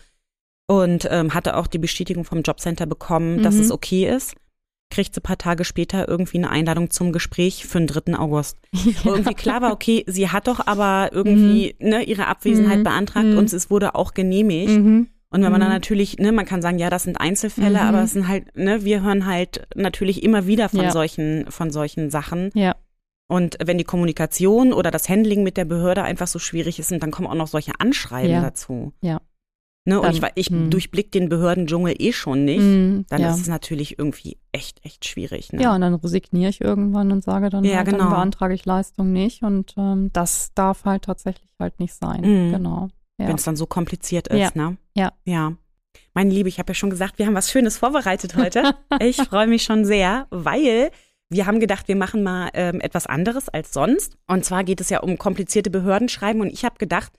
[0.70, 3.42] und ähm, hatte auch die Bestätigung vom Jobcenter bekommen, mhm.
[3.42, 4.36] dass es okay ist.
[4.92, 8.18] Kriegt sie ein paar Tage später irgendwie eine Einladung zum Gespräch für den 3.
[8.20, 8.60] August.
[9.04, 9.12] Ja.
[9.12, 11.90] Irgendwie klar war, okay, sie hat doch aber irgendwie mhm.
[11.90, 12.84] ne, ihre Abwesenheit mhm.
[12.84, 13.38] beantragt mhm.
[13.40, 14.70] und es wurde auch genehmigt.
[14.70, 15.08] Mhm.
[15.32, 15.76] Und wenn man dann mhm.
[15.76, 19.02] natürlich, ne, man kann sagen, ja, das sind Einzelfälle, aber es sind halt, ne, wir
[19.02, 20.92] hören halt natürlich immer wieder von ja.
[20.92, 22.52] solchen, von solchen Sachen.
[22.54, 22.76] Ja.
[23.28, 27.12] Und wenn die Kommunikation oder das Handling mit der Behörde einfach so schwierig ist, dann
[27.12, 28.42] kommen auch noch solche Anschreiben ja.
[28.42, 28.94] dazu.
[29.02, 29.22] Ja.
[29.90, 30.70] Ne, und ich, ich hm.
[30.70, 32.60] durchblick den Behördendschungel eh schon nicht.
[32.60, 33.32] Hm, dann ja.
[33.32, 35.52] ist es natürlich irgendwie echt, echt schwierig.
[35.52, 35.64] Ne?
[35.64, 37.98] Ja, und dann resigniere ich irgendwann und sage dann, ja, halt, genau.
[37.98, 39.42] dann beantrage ich Leistung nicht.
[39.42, 42.22] Und ähm, das darf halt tatsächlich halt nicht sein.
[42.22, 42.52] Mhm.
[42.52, 42.90] Genau.
[43.20, 43.30] Ja.
[43.30, 44.52] Wenn es dann so kompliziert ist, ja.
[44.54, 44.78] ne?
[44.96, 45.12] Ja.
[45.26, 45.54] Ja.
[46.14, 48.76] Meine Liebe, ich habe ja schon gesagt, wir haben was Schönes vorbereitet heute.
[49.00, 50.92] ich freue mich schon sehr, weil
[51.30, 54.20] wir haben gedacht, wir machen mal ähm, etwas anderes als sonst.
[54.28, 56.42] Und zwar geht es ja um komplizierte Behördenschreiben.
[56.42, 57.12] Und ich habe gedacht,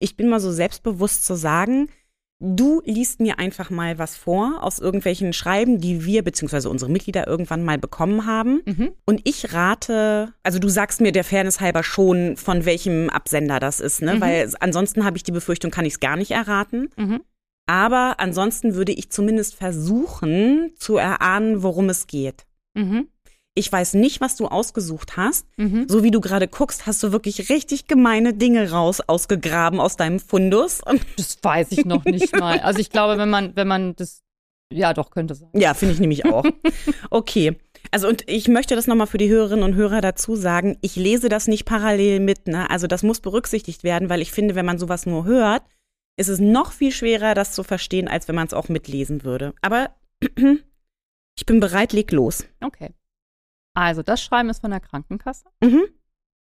[0.00, 1.88] ich bin mal so selbstbewusst zu sagen,
[2.40, 6.68] du liest mir einfach mal was vor aus irgendwelchen Schreiben, die wir bzw.
[6.68, 8.62] unsere Mitglieder irgendwann mal bekommen haben.
[8.64, 8.92] Mhm.
[9.04, 13.80] Und ich rate, also du sagst mir der Fairness halber schon, von welchem Absender das
[13.80, 14.14] ist, ne?
[14.14, 14.20] Mhm.
[14.20, 16.88] Weil ansonsten habe ich die Befürchtung, kann ich es gar nicht erraten.
[16.96, 17.20] Mhm.
[17.66, 22.46] Aber ansonsten würde ich zumindest versuchen zu erahnen, worum es geht.
[22.74, 23.08] Mhm
[23.54, 25.46] ich weiß nicht, was du ausgesucht hast.
[25.56, 25.88] Mhm.
[25.88, 30.20] So wie du gerade guckst, hast du wirklich richtig gemeine Dinge raus ausgegraben aus deinem
[30.20, 30.80] Fundus.
[31.16, 32.60] Das weiß ich noch nicht mal.
[32.60, 34.22] Also ich glaube, wenn man, wenn man das,
[34.72, 35.50] ja, doch könnte sein.
[35.54, 36.44] Ja, finde ich nämlich auch.
[37.10, 37.56] Okay.
[37.90, 41.28] Also und ich möchte das nochmal für die Hörerinnen und Hörer dazu sagen, ich lese
[41.28, 42.70] das nicht parallel mit, ne?
[42.70, 45.62] Also das muss berücksichtigt werden, weil ich finde, wenn man sowas nur hört,
[46.16, 49.54] ist es noch viel schwerer, das zu verstehen, als wenn man es auch mitlesen würde.
[49.62, 49.90] Aber
[51.36, 52.44] ich bin bereit, leg los.
[52.60, 52.90] Okay.
[53.74, 55.46] Also, das Schreiben ist von der Krankenkasse.
[55.62, 55.84] Mhm.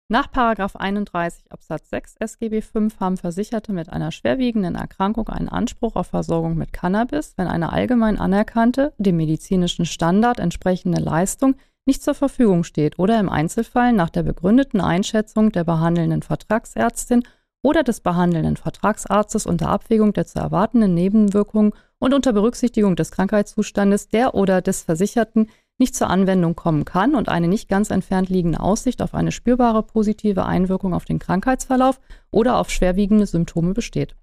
[0.09, 6.07] Nach 31 Absatz 6 SGB V haben Versicherte mit einer schwerwiegenden Erkrankung einen Anspruch auf
[6.07, 12.63] Versorgung mit Cannabis, wenn eine allgemein anerkannte, dem medizinischen Standard entsprechende Leistung nicht zur Verfügung
[12.63, 17.25] steht oder im Einzelfall nach der begründeten Einschätzung der behandelnden Vertragsärztin
[17.63, 24.09] oder des behandelnden Vertragsarztes unter Abwägung der zu erwartenden Nebenwirkungen und unter Berücksichtigung des Krankheitszustandes
[24.09, 28.61] der oder des Versicherten nicht zur Anwendung kommen kann und eine nicht ganz entfernt liegende
[28.61, 34.17] Aussicht auf eine spürbare positive Einwirkung auf den Krankheitsverlauf oder auf schwerwiegende Symptome besteht.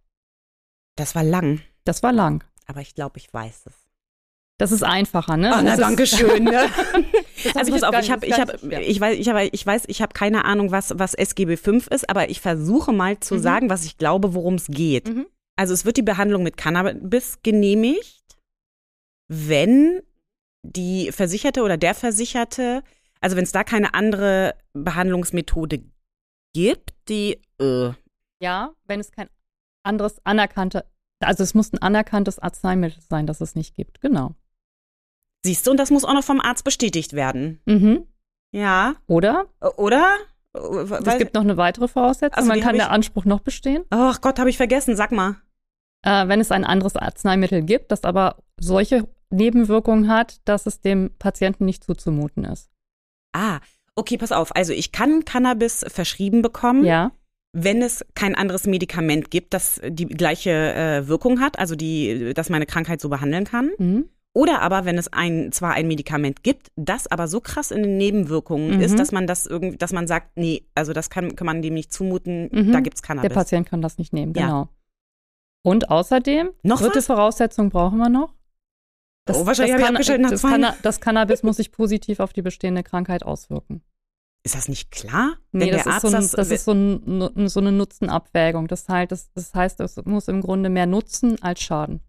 [0.95, 1.61] Das war lang.
[1.85, 2.43] Das war lang.
[2.65, 3.83] Aber ich glaube, ich weiß es.
[4.59, 5.51] Das ist einfacher, ne?
[5.57, 6.43] Oh, na, danke schön.
[6.43, 6.69] Ne?
[7.55, 10.13] also pass auf, ich habe, ich habe, ich weiß, ich habe, ich weiß, ich habe
[10.13, 13.39] keine Ahnung, was was SGB 5 ist, aber ich versuche mal zu mhm.
[13.39, 15.09] sagen, was ich glaube, worum es geht.
[15.09, 15.25] Mhm.
[15.55, 18.37] Also es wird die Behandlung mit Cannabis genehmigt,
[19.27, 20.01] wenn
[20.63, 22.84] die Versicherte oder der Versicherte,
[23.21, 25.84] also wenn es da keine andere Behandlungsmethode
[26.54, 27.91] gibt, die äh.
[28.41, 29.30] Ja, wenn es kein
[29.84, 30.86] anderes anerkannte,
[31.19, 34.36] also es muss ein anerkanntes Arzneimittel sein, das es nicht gibt, genau.
[35.45, 37.62] Siehst du, und das muss auch noch vom Arzt bestätigt werden.
[37.65, 38.08] Mhm.
[38.54, 38.95] Ja.
[39.08, 39.47] Oder?
[39.78, 40.15] Oder?
[40.54, 42.38] es gibt noch eine weitere Voraussetzung.
[42.38, 43.84] Also Man kann der Anspruch noch bestehen.
[43.89, 44.95] Ach Gott, habe ich vergessen.
[44.95, 45.38] Sag mal.
[46.06, 51.12] Äh, wenn es ein anderes Arzneimittel gibt, das aber solche Nebenwirkungen hat, dass es dem
[51.19, 52.69] Patienten nicht zuzumuten ist.
[53.34, 53.60] Ah,
[53.96, 54.56] okay, pass auf.
[54.56, 57.12] Also ich kann Cannabis verschrieben bekommen, Ja.
[57.52, 62.50] wenn es kein anderes Medikament gibt, das die gleiche äh, Wirkung hat, also die, das
[62.50, 63.72] meine Krankheit so behandeln kann.
[63.78, 64.10] Mhm.
[64.36, 67.98] Oder aber, wenn es ein, zwar ein Medikament gibt, das aber so krass in den
[67.98, 68.82] Nebenwirkungen Mhm.
[68.82, 71.76] ist, dass man das irgendwie, dass man sagt, nee, also das kann, kann man dem
[71.76, 72.72] nicht zumuten, Mhm.
[72.72, 73.32] da gibt's Der Cannabis.
[73.34, 74.46] Patient kann das nicht nehmen, Ja.
[74.46, 74.69] genau.
[75.63, 77.06] Und außerdem, Noch dritte was?
[77.06, 78.34] Voraussetzung brauchen wir noch.
[79.31, 80.41] Oh, wahrscheinlich hab ich abgeschaltet nach das.
[80.41, 83.81] Canna das Cannabis muss sich positiv auf die bestehende Krankheit auswirken.
[84.45, 85.38] Ist das nicht klar?
[85.53, 88.67] Nee, das, ist so, ein, das, das ist so, ein, so eine Nutzenabwägung.
[88.67, 92.01] Das, halt, das, das heißt, es muss im Grunde mehr Nutzen als Schaden.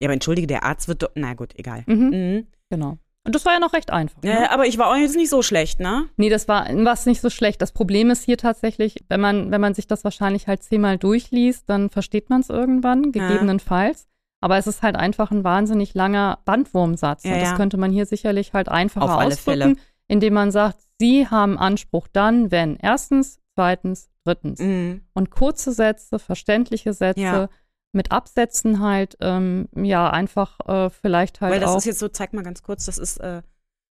[0.00, 1.84] ja, aber entschuldige, der Arzt wird doch, na gut, egal.
[1.86, 2.08] Mhm.
[2.08, 2.46] Mhm.
[2.70, 2.96] Genau.
[3.24, 4.20] Und das war ja noch recht einfach.
[4.22, 4.50] Ne?
[4.50, 6.08] aber ich war auch jetzt nicht so schlecht, ne?
[6.16, 7.60] Nee, das war was nicht so schlecht.
[7.62, 11.68] Das Problem ist hier tatsächlich, wenn man, wenn man sich das wahrscheinlich halt zehnmal durchliest,
[11.68, 13.28] dann versteht man es irgendwann, Ja.
[13.28, 14.08] gegebenenfalls.
[14.42, 17.24] Aber es ist halt einfach ein wahnsinnig langer Bandwurmsatz.
[17.24, 19.78] Ja, und das könnte man hier sicherlich halt einfacher ausdrücken,
[20.08, 24.60] indem man sagt, Sie haben Anspruch dann, wenn erstens, zweitens, drittens.
[24.60, 25.02] Mhm.
[25.14, 27.48] Und kurze Sätze, verständliche Sätze,
[27.92, 31.76] mit Absätzen halt, ähm, ja, einfach äh, vielleicht halt Weil das auch.
[31.78, 33.42] ist jetzt so, zeig mal ganz kurz, das ist, äh,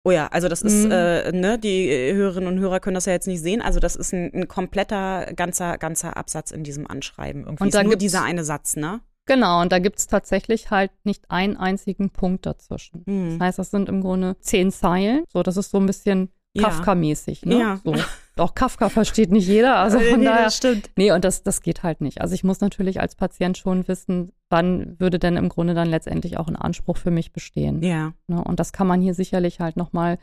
[0.05, 0.91] oh ja, also das ist, Mhm.
[0.93, 3.95] äh, ne, die äh, Hörerinnen und Hörer können das ja jetzt nicht sehen, also das
[3.97, 7.43] ist ein, ein kompletter, ganzer, ganzer Absatz in diesem Anschreiben.
[7.43, 9.01] Irgendwie Und ist da nur dieser eine Satz, ne?
[9.27, 13.03] Genau, und da gibt's tatsächlich halt nicht einen einzigen Punkt dazwischen.
[13.07, 13.39] Mhm.
[13.39, 15.25] Das heißt, das sind im Grunde zehn Zeilen.
[15.33, 16.65] So, das ist so ein bisschen Ja.
[16.65, 17.47] Kafka-mäßig.
[17.47, 17.59] Ne?
[17.61, 17.81] Ja.
[17.85, 17.95] So.
[18.37, 19.77] Auch Kafka versteht nicht jeder.
[19.77, 20.45] Also von nee, daher.
[20.45, 20.91] das stimmt.
[20.97, 22.21] Nee, und das, das geht halt nicht.
[22.21, 26.37] Also ich muss natürlich als Patient schon wissen, wann würde denn im Grunde dann letztendlich
[26.39, 27.83] auch ein Anspruch für mich bestehen.
[27.83, 28.13] Ja.
[28.27, 28.43] Ne?
[28.43, 30.19] Und das kann man hier sicherlich halt nochmal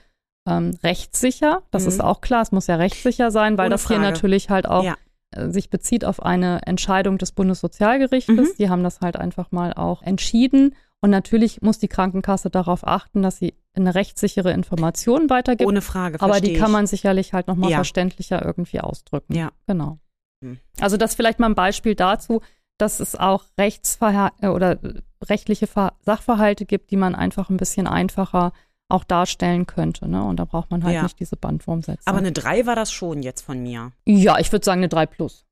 [0.47, 1.89] ähm, rechtssicher, das Mhm.
[1.89, 4.11] ist auch klar, es muss ja rechtssicher sein, weil Ohne das hier Frage.
[4.11, 4.95] natürlich halt auch Ja.
[5.31, 8.35] Äh, sich bezieht auf eine Entscheidung des Bundessozialgerichtes.
[8.35, 8.55] Mhm.
[8.57, 10.75] Die haben das halt einfach mal auch entschieden.
[11.01, 15.67] Und natürlich muss die Krankenkasse darauf achten, dass sie eine rechtssichere Information weitergibt.
[15.67, 17.77] Ohne Frage, aber die kann man sicherlich halt nochmal Ja.
[17.77, 19.33] verständlicher irgendwie ausdrücken.
[19.33, 19.51] Ja.
[19.67, 19.99] Genau.
[20.43, 20.57] Hm.
[20.81, 22.41] Also das vielleicht mal ein Beispiel dazu,
[22.77, 27.57] dass es auch Rechtsverha äh, oder äh, rechtliche Ver Sachverhalte gibt, die man einfach ein
[27.57, 28.51] bisschen einfacher
[28.89, 30.09] auch darstellen könnte.
[30.09, 30.23] Ne?
[30.23, 31.03] Und da braucht man halt Ja.
[31.03, 32.01] nicht diese Bandwurmsätze.
[32.05, 33.91] Aber eine 3 war das schon jetzt von mir.
[34.05, 35.45] ja, ich würde sagen eine 3 plus.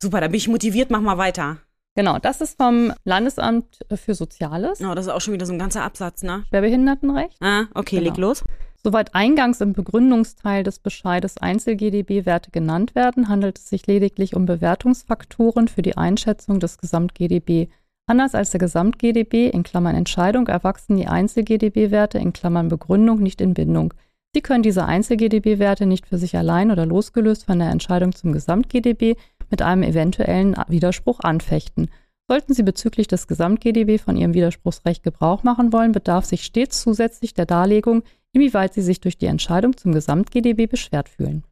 [0.00, 1.58] Super, da bin ich motiviert, mach mal weiter.
[1.96, 5.58] Genau, das ist vom Landesamt für Soziales, Oh, das ist auch schon wieder so ein
[5.58, 6.44] ganzer Absatz, ne?
[6.48, 7.36] Schwerbehindertenrecht.
[7.40, 8.10] Ah, okay, Genau.
[8.10, 8.44] leg los.
[8.84, 15.66] Soweit eingangs im Begründungsteil des Bescheides Einzel-GDB-Werte genannt werden, handelt es sich lediglich um Bewertungsfaktoren
[15.66, 17.68] für die Einschätzung des Gesamt-GDB.
[18.08, 23.52] Anders als der Gesamt-GDB in Klammern Entscheidung erwachsen die Einzel-GDB-Werte in Klammern Begründung nicht in
[23.52, 23.92] Bindung.
[24.34, 29.16] Sie können diese Einzel-GDB-Werte nicht für sich allein oder losgelöst von der Entscheidung zum Gesamt-GDB
[29.50, 31.90] mit einem eventuellen Widerspruch anfechten.
[32.26, 37.34] Sollten Sie bezüglich des Gesamt-GDB von Ihrem Widerspruchsrecht Gebrauch machen wollen, bedarf sich stets zusätzlich
[37.34, 41.44] der Darlegung, inwieweit Sie sich durch die Entscheidung zum Gesamt-GDB beschwert fühlen.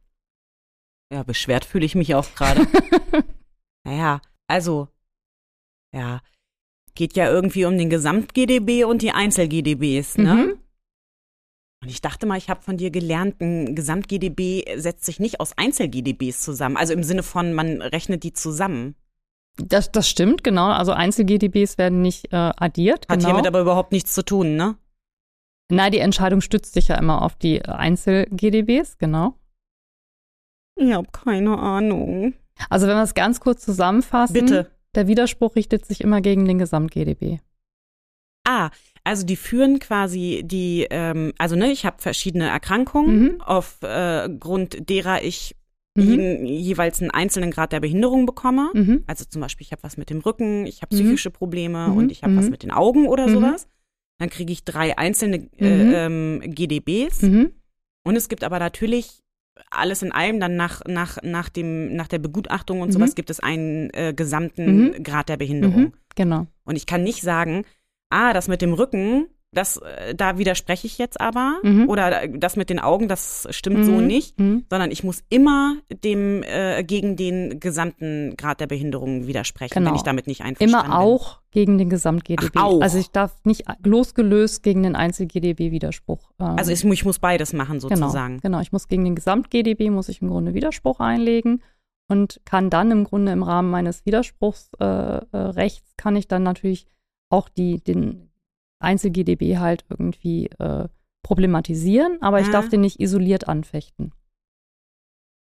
[1.13, 2.65] Ja, beschwert fühle ich mich auch gerade.
[3.85, 4.87] naja, also,
[5.93, 6.21] ja,
[6.97, 10.33] geht ja irgendwie um den Gesamt-GDB und die Einzel-GDBs, ne?
[10.33, 10.57] Mhm.
[11.83, 15.55] Und ich dachte mal, ich habe von dir gelernt, ein Gesamt-GDB setzt sich nicht aus
[15.57, 16.75] Einzel-GDBs zusammen.
[16.75, 18.95] Also im Sinne von, man rechnet die zusammen.
[19.57, 20.69] Das, das stimmt, genau.
[20.69, 23.07] Also Einzel-GDBs werden nicht äh, addiert.
[23.07, 23.29] Hat genau.
[23.29, 24.75] hiermit aber überhaupt nichts zu tun, ne?
[25.69, 29.35] Nein, die Entscheidung stützt sich ja immer auf die Einzel-GDBs, genau.
[30.75, 32.33] Ich habe keine Ahnung.
[32.69, 34.33] Also wenn wir es ganz kurz zusammenfassen.
[34.33, 34.71] Bitte.
[34.97, 37.37] Der Widerspruch richtet sich immer gegen den Gesamt-GDB.
[38.45, 38.71] Ah,
[39.03, 43.41] also die führen quasi die, ähm, also ne, ich habe verschiedene Erkrankungen, Mhm.
[43.41, 45.55] auf äh, derer ich
[45.97, 46.45] Mhm.
[46.45, 48.69] jeweils einen einzelnen Grad der Behinderung bekomme.
[48.73, 49.03] Mhm.
[49.07, 50.99] Also zum Beispiel, ich habe was mit dem Rücken, ich habe Mhm.
[50.99, 51.97] psychische Probleme Mhm.
[51.97, 52.51] und ich habe was Mhm.
[52.51, 53.67] mit den Augen oder sowas.
[54.19, 57.21] Dann kriege ich drei einzelne äh, ähm, GDBs.
[57.23, 59.21] Und es gibt aber natürlich
[59.69, 62.93] alles in allem dann nach, nach, nach, dem, nach der Begutachtung und Mhm.
[62.93, 65.03] sowas gibt es einen äh, gesamten Mhm.
[65.03, 65.81] Grad der Behinderung.
[65.81, 65.93] Mhm.
[66.15, 66.47] Genau.
[66.63, 67.63] Und ich kann nicht sagen,
[68.09, 71.59] ah, das mit dem Rücken, das, äh, da widerspreche ich jetzt aber.
[71.63, 71.87] Mhm.
[71.89, 74.07] Oder das mit den Augen, das stimmt so Mhm.
[74.07, 74.39] nicht.
[74.39, 74.65] Mhm.
[74.69, 79.89] Sondern ich muss immer dem äh, gegen den gesamten Grad der Behinderung widersprechen, Genau.
[79.91, 82.59] wenn ich damit nicht einverstanden Immer auch gegen den Gesamt-GDB.
[82.59, 82.81] Auch.
[82.81, 86.29] Also ich darf nicht losgelöst gegen den Einzel-GDB-Widerspruch.
[86.39, 86.59] Ähm, bin.
[86.59, 88.33] Also ich, ich muss beides machen sozusagen.
[88.39, 88.59] Genau, genau.
[88.61, 91.63] Ich muss gegen den Gesamt-GDB muss ich im Grunde Widerspruch einlegen
[92.09, 94.71] und kann dann im Grunde im Rahmen meines Widerspruchsrechts
[95.31, 96.85] äh, äh, kann ich dann natürlich
[97.29, 98.26] auch die, den
[98.79, 100.87] Einzel-GDB halt irgendwie äh,
[101.23, 102.51] problematisieren, aber ich Ah.
[102.51, 104.11] darf den nicht isoliert anfechten.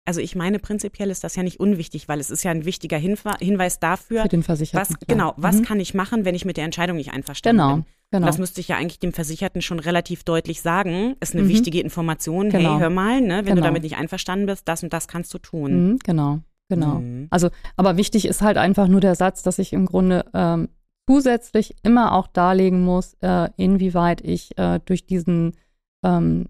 [0.05, 2.97] also ich meine, prinzipiell ist das ja nicht unwichtig, weil es ist ja ein wichtiger
[2.97, 4.95] Hinwe Hinweis dafür, Für den Versicherten.
[4.99, 5.65] was, genau, was Mhm.
[5.65, 7.85] kann ich machen, wenn ich mit der Entscheidung nicht einverstanden Genau, bin.
[8.09, 8.23] genau.
[8.23, 11.15] Und das müsste ich ja eigentlich dem Versicherten schon relativ deutlich sagen.
[11.19, 11.49] Ist eine Mhm.
[11.49, 12.49] wichtige Information.
[12.49, 12.73] Genau.
[12.73, 13.65] Hey, hör mal, ne, wenn du Genau.
[13.67, 15.89] damit nicht einverstanden bist, das und das kannst du tun.
[15.91, 16.95] Mhm, genau, genau.
[17.01, 17.27] Mhm.
[17.29, 20.69] Also, aber wichtig ist halt einfach nur der Satz, dass ich im Grunde ähm,
[21.09, 25.57] zusätzlich immer auch darlegen muss, äh, inwieweit ich äh, durch diesen
[26.05, 26.45] ähm,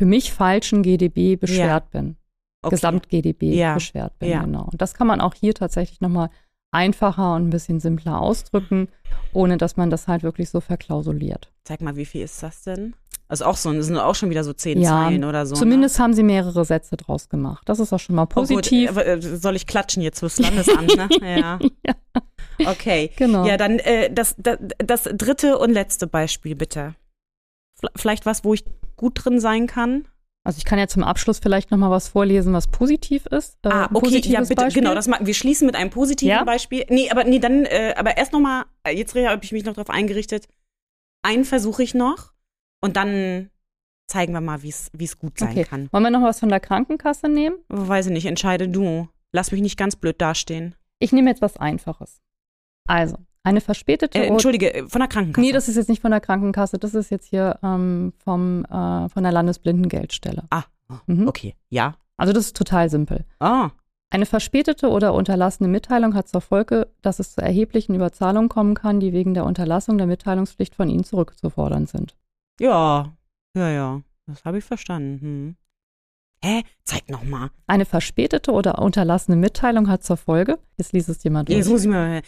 [0.00, 2.16] für mich falschen GDB beschwert bin.
[2.62, 2.74] Okay.
[2.74, 3.74] Gesamt-GDB Ja.
[3.74, 4.42] beschwert bin, Ja.
[4.42, 4.68] genau.
[4.72, 6.30] Und das kann man auch hier tatsächlich nochmal
[6.72, 8.88] einfacher und ein bisschen simpler ausdrücken,
[9.32, 11.52] ohne dass man das halt wirklich so verklausuliert.
[11.62, 12.96] Zeig mal, wie viel ist das denn?
[13.28, 15.54] Also auch so, das sind auch schon wieder so zehn Ja, Zeilen oder so.
[15.54, 17.68] Zumindest haben sie mehrere Sätze draus gemacht.
[17.68, 18.28] Das ist auch schon mal ne?
[18.32, 18.88] oh, positiv.
[18.88, 21.08] Gut, aber, äh, soll ich klatschen jetzt fürs Landesamt, ne?
[21.22, 21.58] Ja.
[21.86, 21.94] ja,
[22.58, 23.10] Okay.
[23.16, 23.46] genau.
[23.46, 26.94] Ja, dann äh, das, das, das dritte und letzte Beispiel, bitte.
[27.96, 28.64] Vielleicht was, wo ich
[28.96, 30.06] gut drin sein kann.
[30.46, 33.56] Also ich kann ja zum Abschluss vielleicht noch mal was vorlesen, was positiv ist.
[33.62, 34.82] Äh, ah, okay, ja, bitte, Beispiel.
[34.82, 34.94] genau.
[34.94, 36.44] Das wir schließen mit einem positiven Ja?
[36.44, 36.84] Beispiel.
[36.90, 40.46] Nee, aber nee, dann, äh, aber erst nochmal, jetzt habe ich mich noch darauf eingerichtet.
[41.22, 42.32] Einen versuche ich noch
[42.82, 43.50] und dann
[44.06, 45.64] zeigen wir mal, wie es wie es gut sein Okay.
[45.64, 45.88] kann.
[45.90, 47.56] Wollen wir noch was von der Krankenkasse nehmen?
[47.68, 49.08] Weiß ich nicht, entscheide du.
[49.32, 50.74] Lass mich nicht ganz blöd dastehen.
[50.98, 52.20] Ich nehme jetzt was Einfaches.
[52.86, 55.40] Also, eine verspätete Äh, Entschuldige, äh, von der Krankenkasse.
[55.46, 59.08] Nee, das ist jetzt nicht von der Krankenkasse, das ist jetzt hier ähm, vom, äh,
[59.08, 60.44] von der Landesblindengeldstelle.
[60.50, 60.64] Ah,
[61.06, 61.26] Mhm.
[61.28, 61.54] okay.
[61.70, 61.96] Ja.
[62.16, 63.24] Also das ist total simpel.
[63.40, 63.70] Ah,
[64.10, 69.00] Eine verspätete oder unterlassene Mitteilung hat zur Folge, dass es zu erheblichen Überzahlungen kommen kann,
[69.00, 72.14] die wegen der Unterlassung der Mitteilungspflicht von Ihnen zurückzufordern sind.
[72.60, 73.12] ja.
[73.56, 74.00] Ja, ja.
[74.26, 75.20] Das habe ich verstanden.
[75.20, 75.56] Hm.
[76.44, 76.62] Hä?
[76.84, 77.48] Zeig noch mal.
[77.66, 81.56] Eine verspätete oder unterlassene Mitteilung hat zur Folge, jetzt liest es jemand durch.
[81.56, 82.20] Jetzt muss ich mal.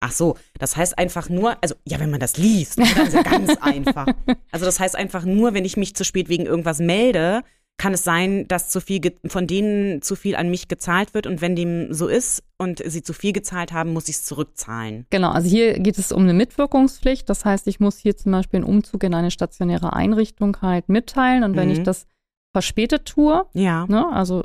[0.00, 3.22] Ach so, das heißt einfach nur, also ja, wenn man das liest, dann ist ja
[3.22, 4.06] ganz einfach.
[4.50, 7.44] Also das heißt einfach nur, wenn ich mich zu spät wegen irgendwas melde,
[7.78, 11.40] kann es sein, dass zu viel von denen zu viel an mich gezahlt wird und
[11.40, 15.06] wenn dem so ist und sie zu viel gezahlt haben, muss ich es zurückzahlen.
[15.10, 17.28] Genau, also hier geht es um eine Mitwirkungspflicht.
[17.28, 21.42] Das heißt, ich muss hier zum Beispiel einen Umzug in eine stationäre Einrichtung halt mitteilen.
[21.42, 21.72] Und wenn Mhm.
[21.74, 22.06] ich das
[22.52, 23.86] verspätet tue, Ja.
[23.88, 24.44] ne, also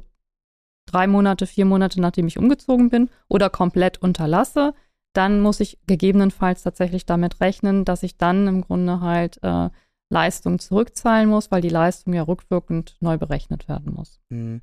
[0.87, 4.73] drei Monate, vier Monate nachdem ich umgezogen bin oder komplett unterlasse,
[5.13, 9.69] dann muss ich gegebenenfalls tatsächlich damit rechnen, dass ich dann im Grunde halt äh,
[10.09, 14.19] Leistung zurückzahlen muss, weil die Leistung ja rückwirkend neu berechnet werden muss.
[14.31, 14.61] Hm.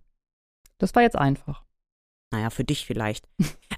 [0.78, 1.62] Das war jetzt einfach.
[2.32, 3.28] Naja, für dich vielleicht.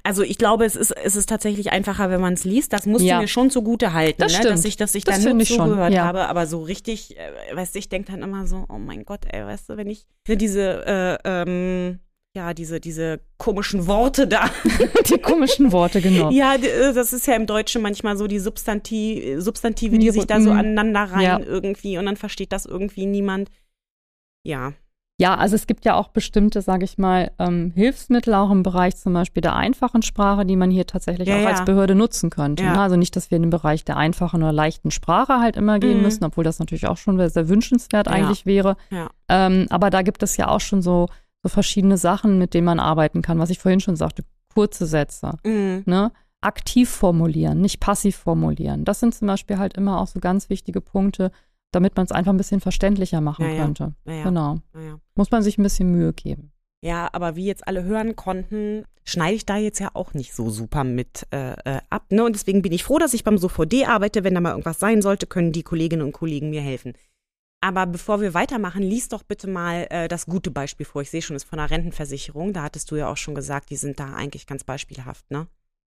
[0.02, 2.72] Also ich glaube, es ist, es ist tatsächlich einfacher, wenn man es liest.
[2.72, 3.16] Das musst Ja.
[3.16, 4.44] du mir schon zugute halten, Das ne?
[4.44, 6.04] dass ich, dass ich Das da nur finde ich schon, zugehört ja.
[6.04, 6.28] habe.
[6.28, 9.44] Aber so richtig, äh, weißt du, ich denke dann immer so, oh mein Gott, ey,
[9.44, 11.98] weißt du, wenn ich ne, diese, äh, ähm,
[12.36, 14.50] ja, diese, diese komischen Worte da.
[15.08, 16.30] Die komischen Worte, genau.
[16.30, 20.40] ja, äh, das ist ja im Deutschen manchmal so die Substanti Substantive, die sich da
[20.40, 20.58] so mm.
[20.58, 21.38] aneinander rein Ja.
[21.40, 23.50] irgendwie und dann versteht das irgendwie niemand.
[24.44, 24.74] Ja.
[25.18, 28.96] Ja, also es gibt ja auch bestimmte, sage ich mal, ähm, Hilfsmittel auch im Bereich
[28.96, 31.48] zum Beispiel der einfachen Sprache, die man hier tatsächlich Ja, auch ja.
[31.48, 32.64] als Behörde nutzen könnte.
[32.64, 32.78] Ne?
[32.78, 35.96] Also nicht, dass wir in den Bereich der einfachen oder leichten Sprache halt immer gehen
[35.98, 36.02] Mhm.
[36.02, 38.76] müssen, obwohl das natürlich auch schon sehr wünschenswert eigentlich wäre.
[39.30, 41.08] Ähm, aber da gibt es ja auch schon so,
[41.46, 45.32] so verschiedene Sachen, mit denen man arbeiten kann, was ich vorhin schon sagte, kurze Sätze.
[45.44, 45.88] Mm.
[45.88, 46.10] Ne?
[46.40, 48.84] Aktiv formulieren, nicht passiv formulieren.
[48.84, 51.30] Das sind zum Beispiel halt immer auch so ganz wichtige Punkte,
[51.70, 53.62] damit man es einfach ein bisschen verständlicher machen Ja, ja.
[53.62, 53.94] könnte.
[54.06, 54.24] Ja, ja.
[54.24, 54.58] Genau.
[54.72, 54.98] Naja.
[55.14, 56.52] Muss man sich ein bisschen Mühe geben.
[56.82, 60.50] Ja, aber wie jetzt alle hören konnten, schneide ich da jetzt ja auch nicht so
[60.50, 62.06] super mit äh, äh, ab.
[62.10, 62.24] Ne?
[62.24, 64.24] Und deswegen bin ich froh, dass ich beim SOVD arbeite.
[64.24, 66.94] Wenn da mal irgendwas sein sollte, können die Kolleginnen und Kollegen mir helfen.
[67.66, 71.02] Aber bevor wir weitermachen, lies doch bitte mal äh, das gute Beispiel vor.
[71.02, 72.52] Ich sehe schon, es ist von der Rentenversicherung.
[72.52, 75.48] Da hattest du ja auch schon gesagt, die sind da eigentlich ganz beispielhaft, ne?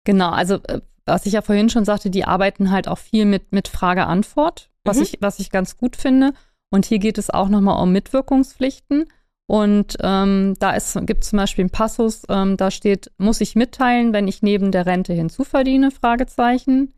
[0.05, 3.53] Genau, also äh, was ich ja vorhin schon sagte, die arbeiten halt auch viel mit,
[3.53, 5.03] mit Frage-Antwort, was, Mhm.
[5.05, 6.35] ich, was ich ganz gut finde.
[6.71, 9.07] Und hier geht es auch nochmal um Mitwirkungspflichten.
[9.47, 14.13] Und ähm, da gibt es zum Beispiel einen Passus, ähm, da steht, muss ich mitteilen,
[14.13, 15.91] wenn ich neben der Rente hinzuverdiene?
[15.91, 16.93] Fragezeichen.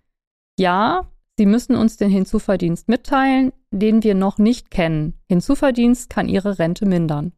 [0.58, 1.06] Ja,
[1.36, 5.14] Sie müssen uns den Hinzuverdienst mitteilen, den wir noch nicht kennen.
[5.28, 7.32] Hinzuverdienst kann Ihre Rente mindern.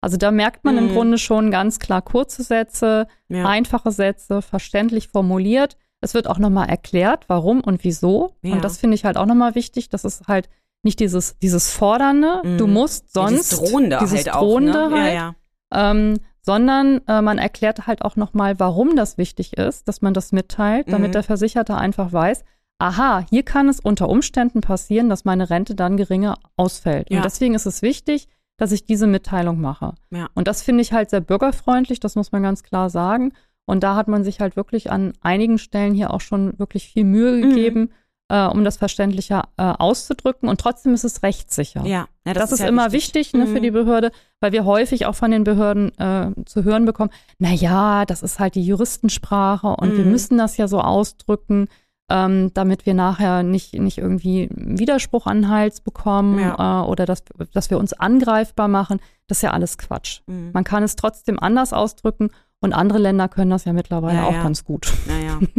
[0.00, 0.92] Also da merkt man im Mhm.
[0.92, 3.46] Grunde schon ganz klar kurze Sätze, Ja.
[3.46, 5.76] einfache Sätze, verständlich formuliert.
[6.00, 8.34] Es wird auch nochmal erklärt, warum und wieso.
[8.42, 8.52] Ja.
[8.54, 9.88] Und das finde ich halt auch nochmal wichtig.
[9.88, 10.48] Das ist halt
[10.82, 12.58] nicht dieses, dieses Fordernde, Mhm.
[12.58, 13.52] du musst sonst.
[13.52, 15.00] dieses Drohende dieses halt auch, Drohende ne?
[15.00, 15.14] halt.
[15.14, 15.34] Ja,
[15.72, 15.90] ja.
[15.90, 20.30] Ähm, sondern äh, man erklärt halt auch nochmal, warum das wichtig ist, dass man das
[20.30, 21.12] mitteilt, damit Mhm.
[21.12, 22.44] der Versicherte einfach weiß,
[22.78, 27.10] aha, hier kann es unter Umständen passieren, dass meine Rente dann geringer ausfällt.
[27.10, 27.18] Ja.
[27.18, 29.94] Und deswegen ist es wichtig, dass ich diese Mitteilung mache.
[30.10, 30.28] Ja.
[30.34, 33.32] Und das finde ich halt sehr bürgerfreundlich, das muss man ganz klar sagen.
[33.66, 37.04] Und da hat man sich halt wirklich an einigen Stellen hier auch schon wirklich viel
[37.04, 37.42] Mühe Mhm.
[37.50, 37.90] gegeben,
[38.28, 40.48] äh, um das verständlicher äh, auszudrücken.
[40.48, 41.82] Und trotzdem ist es rechtssicher.
[41.84, 43.62] Ja, ja das, das, ist, ja immer wichtig, ne, für Mhm.
[43.62, 44.10] die Behörde,
[44.40, 48.38] weil wir häufig auch von den Behörden äh, zu hören bekommen, na ja, das ist
[48.38, 50.10] halt die Juristensprache und wir Mhm.
[50.12, 51.68] müssen das ja so ausdrücken,
[52.08, 56.82] ähm, damit wir nachher nicht, nicht irgendwie einen Widerspruch an den Hals bekommen Ja.
[56.82, 59.00] äh, oder dass, dass wir uns angreifbar machen.
[59.26, 60.20] Das ist ja alles Quatsch.
[60.26, 60.50] Mhm.
[60.52, 64.32] Man kann es trotzdem anders ausdrücken und andere Länder können das ja mittlerweile Ja, auch
[64.42, 64.92] ganz gut.
[65.06, 65.40] Naja.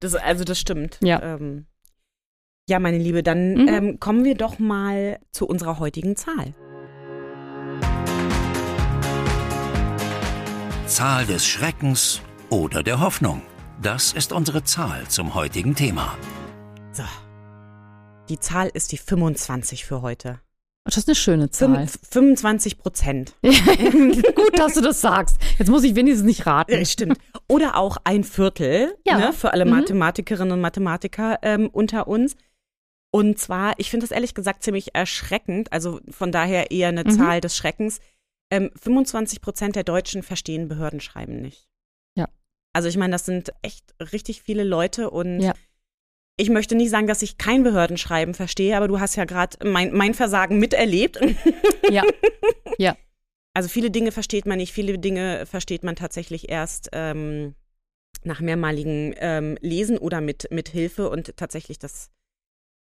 [0.00, 0.98] Das, also das stimmt.
[1.02, 1.22] Ja.
[1.22, 1.64] Ähm,
[2.68, 3.68] ja, meine Liebe, dann Mhm.
[3.68, 6.52] ähm, kommen wir doch mal zu unserer heutigen Zahl.
[10.86, 13.40] Zahl des Schreckens oder der Hoffnung.
[13.86, 16.18] Das ist unsere Zahl zum heutigen Thema.
[16.90, 17.04] So.
[18.28, 20.40] Die Zahl ist die 25 für heute.
[20.84, 21.86] Das ist eine schöne Zahl.
[21.86, 23.36] 25 Prozent.
[23.42, 25.36] Gut, dass du das sagst.
[25.60, 26.72] Jetzt muss ich wenigstens nicht raten.
[26.72, 27.16] Ja, stimmt.
[27.46, 29.18] Oder auch ein Viertel Ja.
[29.18, 29.70] ne, für alle Mhm.
[29.70, 32.34] Mathematikerinnen und Mathematiker ähm, unter uns.
[33.12, 37.10] Und zwar, ich finde das ehrlich gesagt ziemlich erschreckend, also von daher eher eine Mhm.
[37.10, 38.00] Zahl des Schreckens.
[38.50, 41.68] Ähm, 25 Prozent der Deutschen verstehen Behördenschreiben nicht.
[42.76, 45.54] Also ich meine, das sind echt richtig viele Leute und Ja.
[46.36, 49.92] ich möchte nicht sagen, dass ich kein Behördenschreiben verstehe, aber du hast ja gerade mein,
[49.94, 51.18] mein Versagen miterlebt.
[51.90, 52.02] Ja.
[52.78, 52.96] Ja.
[53.54, 57.54] Also viele Dinge versteht man nicht, viele Dinge versteht man tatsächlich erst ähm,
[58.24, 62.10] nach mehrmaligem ähm, Lesen oder mit, mit Hilfe und tatsächlich das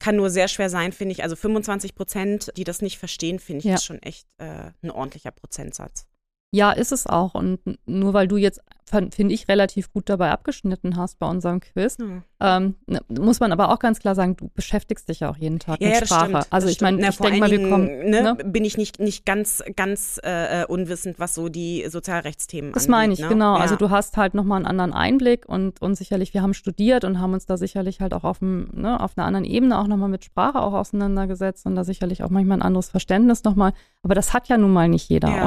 [0.01, 1.23] kann nur sehr schwer sein, finde ich.
[1.23, 3.75] Also 25 Prozent, die das nicht verstehen, finde ich, Ja.
[3.75, 6.07] ist schon echt äh, ein ordentlicher Prozentsatz.
[6.53, 7.35] Ja, ist es auch.
[7.35, 11.99] Und nur weil du jetzt, finde ich, relativ gut dabei abgeschnitten hast bei unserem Quiz,
[12.41, 15.59] ähm, ne, muss man aber auch ganz klar sagen, du beschäftigst dich ja auch jeden
[15.59, 16.29] Tag Ja, mit ja, das Sprache.
[16.29, 16.47] stimmt.
[16.51, 17.87] also das ich meine, ich denke mal, wir kommen.
[18.09, 18.35] Ne, ne?
[18.37, 22.91] bin ich nicht, nicht ganz, ganz äh, äh, unwissend, was so die Sozialrechtsthemen Das angeht.
[22.91, 23.29] meine ich, ne?
[23.29, 23.57] genau.
[23.57, 23.61] Ja.
[23.61, 27.21] Also du hast halt nochmal einen anderen Einblick und, und sicherlich, wir haben studiert und
[27.21, 30.09] haben uns da sicherlich halt auch auf, dem, ne, auf einer anderen Ebene auch nochmal
[30.09, 33.73] mit Sprache auch auseinandergesetzt und da sicherlich auch manchmal ein anderes Verständnis nochmal.
[34.03, 35.29] Aber das hat ja nun mal nicht jeder.
[35.29, 35.45] Ja.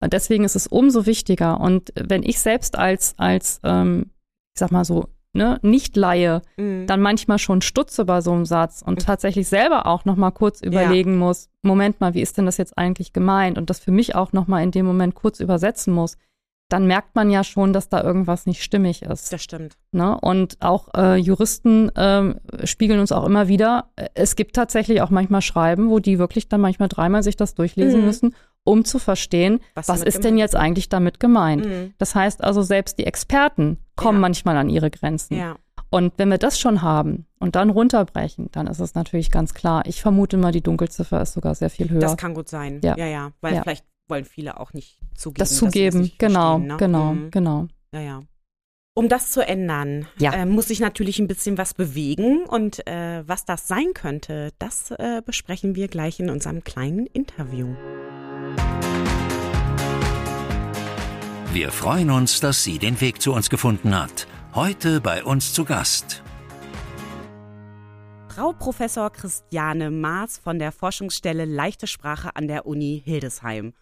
[0.00, 1.60] Und deswegen ist es umso wichtiger.
[1.60, 4.10] Und wenn ich selbst als, als ähm,
[4.54, 6.86] ich sag mal so, ne, nicht Laie, Mhm.
[6.86, 9.04] dann manchmal schon stutze bei so einem Satz und Mhm.
[9.06, 12.76] tatsächlich selber auch noch mal kurz überlegen muss, Moment mal, wie ist denn das jetzt
[12.78, 16.16] eigentlich gemeint und das für mich auch noch mal in dem Moment kurz übersetzen muss,
[16.70, 19.32] dann merkt man ja schon, dass da irgendwas nicht stimmig ist.
[19.32, 19.76] das stimmt.
[19.92, 20.18] Ne?
[20.20, 25.10] Und auch äh, Juristen ähm, spiegeln uns auch immer wieder, äh, es gibt tatsächlich auch
[25.10, 28.06] manchmal Schreiben, wo die wirklich dann manchmal dreimal sich das durchlesen Mhm.
[28.06, 31.64] müssen, um zu verstehen, Was was, ist denn jetzt eigentlich damit gemeint.
[31.66, 31.94] Mhm.
[31.98, 34.20] Das heißt also, selbst die Experten kommen Ja.
[34.22, 35.36] manchmal an ihre Grenzen.
[35.36, 35.56] Ja.
[35.90, 39.84] Und wenn wir das schon haben und dann runterbrechen, dann ist es natürlich ganz klar.
[39.86, 42.00] Ich vermute mal, die Dunkelziffer ist sogar sehr viel höher.
[42.00, 42.80] Das kann gut sein.
[42.82, 42.96] Ja.
[42.96, 43.30] Ja, ja.
[43.40, 43.62] Weil Ja.
[43.62, 45.38] vielleicht wollen viele auch nicht zugeben.
[45.38, 46.76] das dass sie zugeben, nicht genau, ne?
[46.78, 47.30] genau, Mhm.
[47.30, 47.68] genau.
[47.92, 48.22] Ja, ja.
[48.96, 50.32] Um das zu ändern, Ja.
[50.32, 52.44] äh, muss sich natürlich ein bisschen was bewegen.
[52.44, 57.74] Und äh, was das sein könnte, das äh, besprechen wir gleich in unserem kleinen Interview.
[61.54, 64.26] Wir freuen uns, dass sie den Weg zu uns gefunden hat.
[64.56, 66.20] Heute bei uns zu Gast.
[68.26, 73.72] Frau Professor Christiane Maas von der Forschungsstelle Leichte Sprache an der Uni Hildesheim.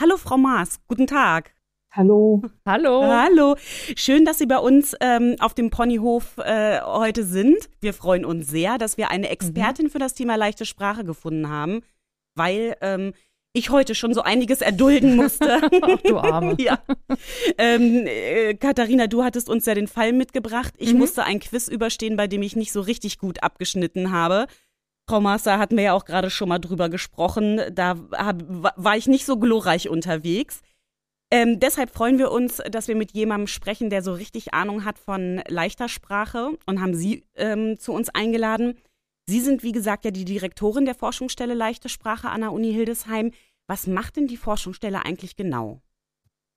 [0.00, 1.52] Hallo, Frau Maas, guten Tag.
[1.90, 2.40] Hallo.
[2.64, 3.02] Hallo.
[3.04, 3.56] Hallo,
[3.94, 7.68] schön, dass Sie bei uns ähm, auf dem Ponyhof äh, heute sind.
[7.82, 11.82] Wir freuen uns sehr, dass wir eine Expertin für das Thema leichte Sprache gefunden haben,
[12.34, 13.12] weil ähm,
[13.58, 15.60] ich heute schon so einiges erdulden musste.
[15.82, 16.56] Ach, du Arme.
[16.58, 16.78] ja.
[17.58, 20.74] Ähm, äh, Katharina, du hattest uns ja den Fall mitgebracht.
[20.78, 20.98] Ich Mhm.
[21.00, 24.46] musste ein Quiz überstehen, bei dem ich nicht so richtig gut abgeschnitten habe.
[25.08, 27.60] Frau Master hatten wir ja auch gerade schon mal drüber gesprochen.
[27.72, 30.60] Da hab, wa- war ich nicht so glorreich unterwegs.
[31.30, 34.98] Ähm, deshalb freuen wir uns, dass wir mit jemandem sprechen, der so richtig Ahnung hat
[34.98, 38.78] von leichter Sprache und haben Sie ähm, zu uns eingeladen.
[39.26, 43.32] Sie sind, wie gesagt, ja die Direktorin der Forschungsstelle Leichte Sprache an der Uni Hildesheim.
[43.68, 45.80] Was macht denn die Forschungsstelle eigentlich genau?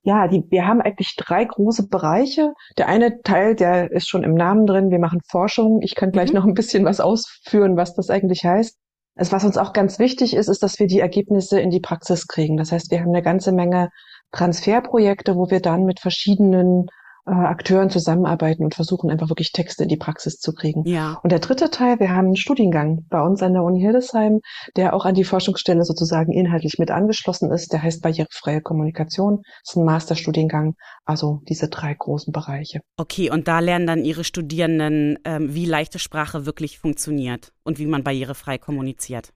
[0.04, 2.54] Ja, die, wir haben eigentlich drei große Bereiche.
[2.76, 4.90] Der eine Teil, der ist schon im Namen drin.
[4.90, 5.80] Wir machen Forschung.
[5.82, 6.34] Ich kann gleich Mhm.
[6.34, 8.76] noch ein bisschen was ausführen, was das eigentlich heißt.
[9.14, 12.26] Also was uns auch ganz wichtig ist, ist, dass wir die Ergebnisse in die Praxis
[12.26, 12.56] kriegen.
[12.56, 13.90] Das heißt, wir haben eine ganze Menge
[14.32, 16.86] Transferprojekte, wo wir dann mit verschiedenen
[17.26, 20.82] äh, Akteuren zusammenarbeiten und versuchen einfach wirklich Texte in die Praxis zu kriegen.
[20.84, 21.20] Ja.
[21.22, 24.40] Und der dritte Teil, wir haben einen Studiengang bei uns an der Uni Hildesheim,
[24.76, 27.72] der auch an die Forschungsstelle sozusagen inhaltlich mit angeschlossen ist.
[27.72, 29.42] Der heißt barrierefreie Kommunikation.
[29.62, 30.74] Das ist ein Masterstudiengang.
[31.04, 32.80] Also diese drei großen Bereiche.
[32.96, 37.86] Okay, und da lernen dann Ihre Studierenden, ähm, wie leichte Sprache wirklich funktioniert und wie
[37.86, 39.32] man barrierefrei kommuniziert.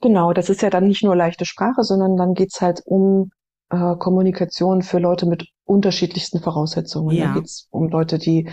[0.00, 3.30] Genau, das ist ja dann nicht nur leichte Sprache, sondern dann geht's halt um
[3.70, 7.16] äh, Kommunikation für Leute mit unterschiedlichsten Voraussetzungen.
[7.16, 7.28] Ja.
[7.28, 8.48] Da geht es um Leute, die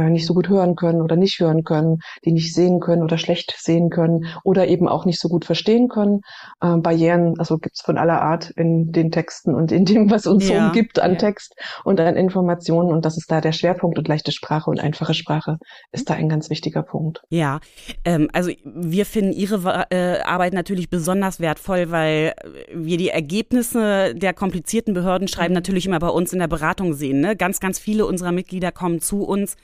[0.00, 3.54] nicht so gut hören können oder nicht hören können, die nicht sehen können oder schlecht
[3.58, 6.20] sehen können oder eben auch nicht so gut verstehen können.
[6.62, 10.48] Ähm, Barrieren, also gibt's von aller Art in den Texten und in dem, was uns
[10.48, 10.60] Ja.
[10.60, 11.18] so umgibt an Ja.
[11.18, 12.90] Text und an Informationen.
[12.92, 15.58] Und das ist da der Schwerpunkt und leichte Sprache und einfache Sprache
[15.92, 17.22] ist da ein ganz wichtiger Punkt.
[17.28, 17.60] Ja,
[18.04, 22.34] ähm, also wir finden Ihre äh, Arbeit natürlich besonders wertvoll, weil
[22.74, 27.20] wir die Ergebnisse der komplizierten Behördenschreiben natürlich immer bei uns in der Beratung sehen.
[27.20, 27.36] Ne?
[27.36, 29.56] Ganz, ganz viele unserer Mitglieder kommen zu uns,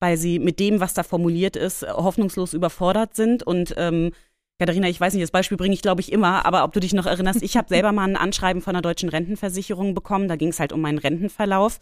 [0.00, 3.42] weil sie mit dem, was da formuliert ist, hoffnungslos überfordert sind.
[3.42, 4.12] Und ähm,
[4.58, 6.92] Katharina, ich weiß nicht, das Beispiel bringe ich, glaube ich, immer, aber ob du dich
[6.92, 10.48] noch erinnerst, ich habe selber mal ein Anschreiben von der deutschen Rentenversicherung bekommen, da ging
[10.48, 11.78] es halt um meinen Rentenverlauf.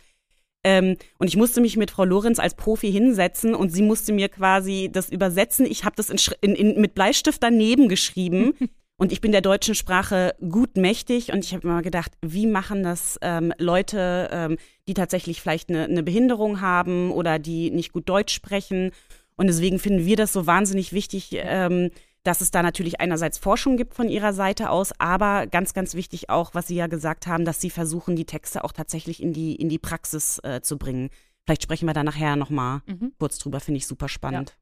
[0.64, 4.28] Ähm, und ich musste mich mit Frau Lorenz als Profi hinsetzen und sie musste mir
[4.28, 5.66] quasi das übersetzen.
[5.66, 8.54] Ich habe das in, in, in, mit Bleistift daneben geschrieben.
[9.00, 12.82] Und ich bin der deutschen Sprache gut mächtig und ich habe immer gedacht, wie machen
[12.82, 14.56] das ähm, Leute, ähm,
[14.88, 18.90] die tatsächlich vielleicht eine, eine Behinderung haben oder die nicht gut Deutsch sprechen.
[19.36, 21.90] Und deswegen finden wir das so wahnsinnig wichtig, ähm,
[22.24, 26.28] dass es da natürlich einerseits Forschung gibt von ihrer Seite aus, aber ganz, ganz wichtig
[26.28, 29.54] auch, was Sie ja gesagt haben, dass Sie versuchen, die Texte auch tatsächlich in die,
[29.54, 31.10] in die Praxis äh, zu bringen.
[31.46, 33.12] Vielleicht sprechen wir da nachher nochmal Mhm.
[33.20, 34.58] kurz drüber, finde ich super spannend.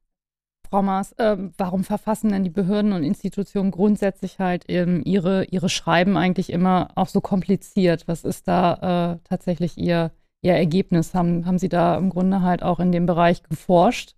[0.69, 5.69] Frau Maas, ähm, warum verfassen denn die Behörden und Institutionen grundsätzlich halt ähm, ihre, ihre
[5.69, 8.07] Schreiben eigentlich immer auch so kompliziert?
[8.09, 10.13] Was ist da äh, tatsächlich ihr,
[10.43, 11.15] ihr Ergebnis?
[11.15, 14.15] Haben, haben Sie da im Grunde halt auch in dem Bereich geforscht?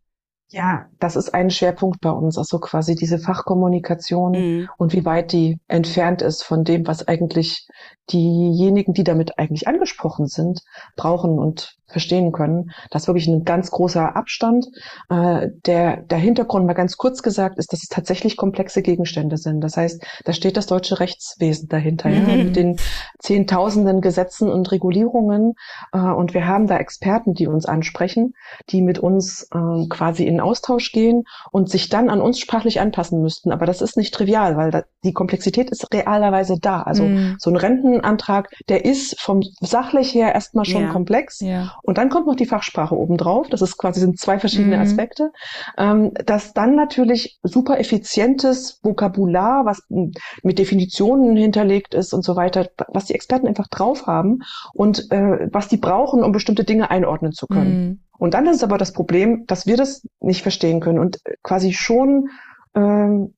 [0.51, 4.69] Ja, das ist ein Schwerpunkt bei uns, also quasi diese Fachkommunikation Mhm.
[4.79, 7.67] und wie weit die entfernt ist von dem, was eigentlich
[8.11, 10.61] diejenigen, die damit eigentlich angesprochen sind,
[10.97, 12.71] brauchen und verstehen können.
[12.91, 14.67] Das ist wirklich ein ganz großer Abstand.
[15.11, 19.61] Äh, der, der Hintergrund, mal ganz kurz gesagt, ist, dass es tatsächlich komplexe Gegenstände sind.
[19.63, 22.39] Das heißt, da steht das deutsche Rechtswesen dahinter, ja, Mhm.
[22.45, 22.79] mit den
[23.21, 25.55] zehntausenden Gesetzen und Regulierungen.
[25.93, 28.35] Äh, und wir haben da Experten, die uns ansprechen,
[28.71, 33.21] die mit uns äh, quasi in Austausch gehen und sich dann an uns sprachlich anpassen
[33.21, 33.51] müssten.
[33.53, 36.83] Aber das ist nicht trivial, weil da, die Komplexität ist realerweise da.
[36.83, 37.37] Also Mhm.
[37.39, 40.89] so ein Rentenantrag, der ist vom sachlich her erstmal schon Ja.
[40.93, 41.41] komplex.
[41.41, 41.73] Ja.
[41.83, 43.49] Und dann kommt noch die Fachsprache obendrauf.
[43.49, 44.83] Das ist quasi sind zwei verschiedene Mhm.
[44.83, 45.33] Aspekte.
[45.77, 52.69] Ähm, dass dann natürlich super effizientes Vokabular, was mit Definitionen hinterlegt ist und so weiter,
[52.89, 54.41] was die Experten einfach drauf haben
[54.75, 57.87] und äh, was die brauchen, um bestimmte Dinge einordnen zu können.
[57.87, 58.01] Mhm.
[58.19, 61.73] Und dann ist es aber das Problem, dass wir das nicht verstehen können und quasi
[61.73, 62.29] schon
[62.75, 63.35] ähm,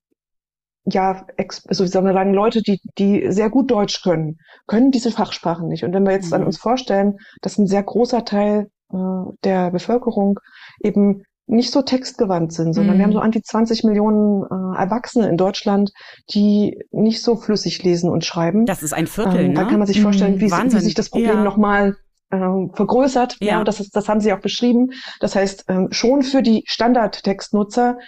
[0.90, 1.26] ja,
[1.68, 5.68] also wie soll man sagen, Leute, die, die sehr gut Deutsch können, können diese Fachsprachen
[5.68, 5.84] nicht.
[5.84, 6.46] Und wenn wir jetzt an Mhm.
[6.48, 8.96] uns vorstellen, dass ein sehr großer Teil äh,
[9.44, 10.38] der Bevölkerung
[10.82, 12.98] eben nicht so textgewandt sind, sondern Mhm.
[12.98, 15.90] wir haben so an die 20 Millionen äh, Erwachsene in Deutschland,
[16.32, 18.66] die nicht so flüssig lesen und schreiben.
[18.66, 19.54] Das ist ein Viertel, ähm, ne?
[19.54, 20.40] Da kann man sich vorstellen, Mhm.
[20.42, 21.44] wie, wie sich das Problem Ja.
[21.44, 21.96] nochmal
[22.32, 23.38] ähm, vergrößert.
[23.40, 23.58] Ja.
[23.58, 24.90] Ja, das, ist, das haben Sie auch beschrieben.
[25.18, 27.98] Das heißt, ähm, schon für die Standardtextnutzer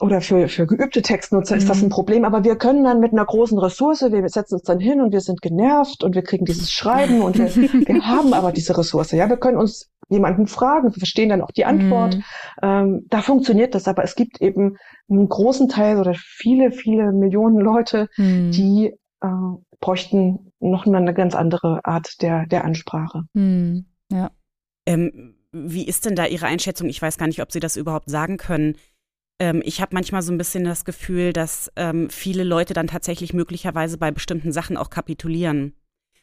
[0.00, 1.86] oder für, für geübte Textnutzer ist das Mhm.
[1.86, 5.00] ein Problem, aber wir können dann mit einer großen Ressource, wir setzen uns dann hin
[5.00, 7.46] und wir sind genervt und wir kriegen dieses Schreiben und wir,
[7.88, 9.10] wir haben aber diese Ressource.
[9.12, 12.16] Ja, wir können uns jemanden fragen, wir verstehen dann auch die Antwort.
[12.16, 12.22] Mhm.
[12.62, 14.76] Ähm, da funktioniert das, aber es gibt eben
[15.10, 18.50] einen großen Teil oder viele, viele Millionen Leute, Mhm.
[18.52, 19.26] die äh,
[19.80, 23.22] bräuchten noch mal eine ganz andere Art der, der Ansprache.
[23.32, 23.86] Mhm.
[24.10, 24.30] Ja.
[24.86, 26.88] Ähm, wie ist denn da Ihre Einschätzung?
[26.88, 28.76] Ich weiß gar nicht, ob Sie das überhaupt sagen können.
[29.40, 33.32] Ähm, ich habe manchmal so ein bisschen das Gefühl, dass ähm, viele Leute dann tatsächlich
[33.32, 35.74] möglicherweise bei bestimmten Sachen auch kapitulieren.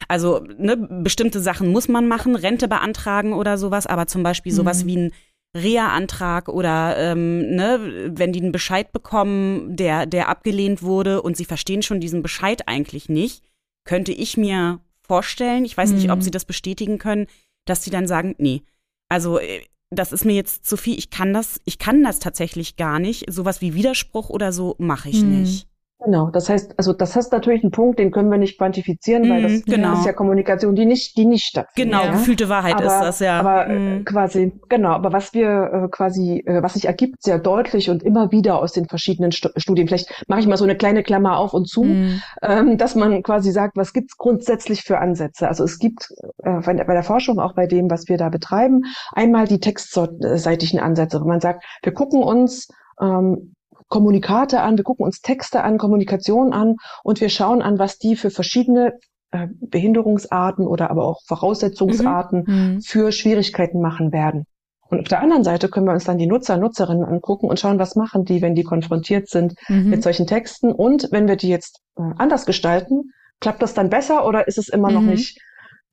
[0.09, 4.83] Also ne, bestimmte Sachen muss man machen, Rente beantragen oder sowas, aber zum Beispiel sowas
[4.83, 4.87] Mhm.
[4.87, 5.11] wie ein
[5.55, 11.45] Reha-Antrag oder ähm, ne, wenn die einen Bescheid bekommen, der, der abgelehnt wurde und sie
[11.45, 13.41] verstehen schon diesen Bescheid eigentlich nicht,
[13.85, 16.11] könnte ich mir vorstellen, ich weiß nicht, Mhm.
[16.11, 17.27] ob sie das bestätigen können,
[17.65, 18.63] dass sie dann sagen, nee,
[19.07, 19.61] also äh,
[19.91, 23.31] das ist mir jetzt zu viel, ich kann das, ich kann das tatsächlich gar nicht.
[23.31, 25.41] Sowas wie Widerspruch oder so mache ich Mhm.
[25.41, 25.67] nicht.
[26.05, 29.39] Genau, das heißt, also das ist natürlich ein Punkt, den können wir nicht quantifizieren, weil
[29.39, 29.89] Mhm, das, genau.
[29.89, 31.91] das ist ja Kommunikation, die nicht, die nicht stattfindet.
[31.93, 32.11] Genau, Ja.
[32.11, 33.39] gefühlte Wahrheit aber, ist das ja.
[33.39, 34.05] Aber äh, Mhm.
[34.05, 38.31] quasi, genau, aber was wir äh, quasi, äh, was sich ergibt, sehr deutlich und immer
[38.31, 41.53] wieder aus den verschiedenen Stu Studien, vielleicht mache ich mal so eine kleine Klammer auf
[41.53, 42.21] und zu, Mhm.
[42.43, 45.47] ähm, dass man quasi sagt, was gibt's grundsätzlich für Ansätze?
[45.47, 46.07] Also es gibt
[46.43, 48.83] äh, bei der bei der Forschung, auch bei dem, was wir da betreiben,
[49.13, 52.67] einmal die textseitigen Ansätze, wo man sagt, wir gucken uns
[53.01, 53.54] ähm,
[53.87, 58.15] Kommunikate an, wir gucken uns Texte an, Kommunikation an und wir schauen an, was die
[58.15, 58.93] für verschiedene
[59.31, 62.81] äh, Behinderungsarten oder aber auch Voraussetzungsarten Mhm.
[62.81, 64.45] für Schwierigkeiten machen werden.
[64.87, 67.79] Und auf der anderen Seite können wir uns dann die Nutzer, Nutzerinnen angucken und schauen,
[67.79, 69.89] was machen die, wenn die konfrontiert sind Mhm.
[69.89, 70.71] mit solchen Texten.
[70.71, 74.67] Und wenn wir die jetzt äh, anders gestalten, klappt das dann besser oder ist es
[74.69, 75.09] immer noch Mhm.
[75.09, 75.39] nicht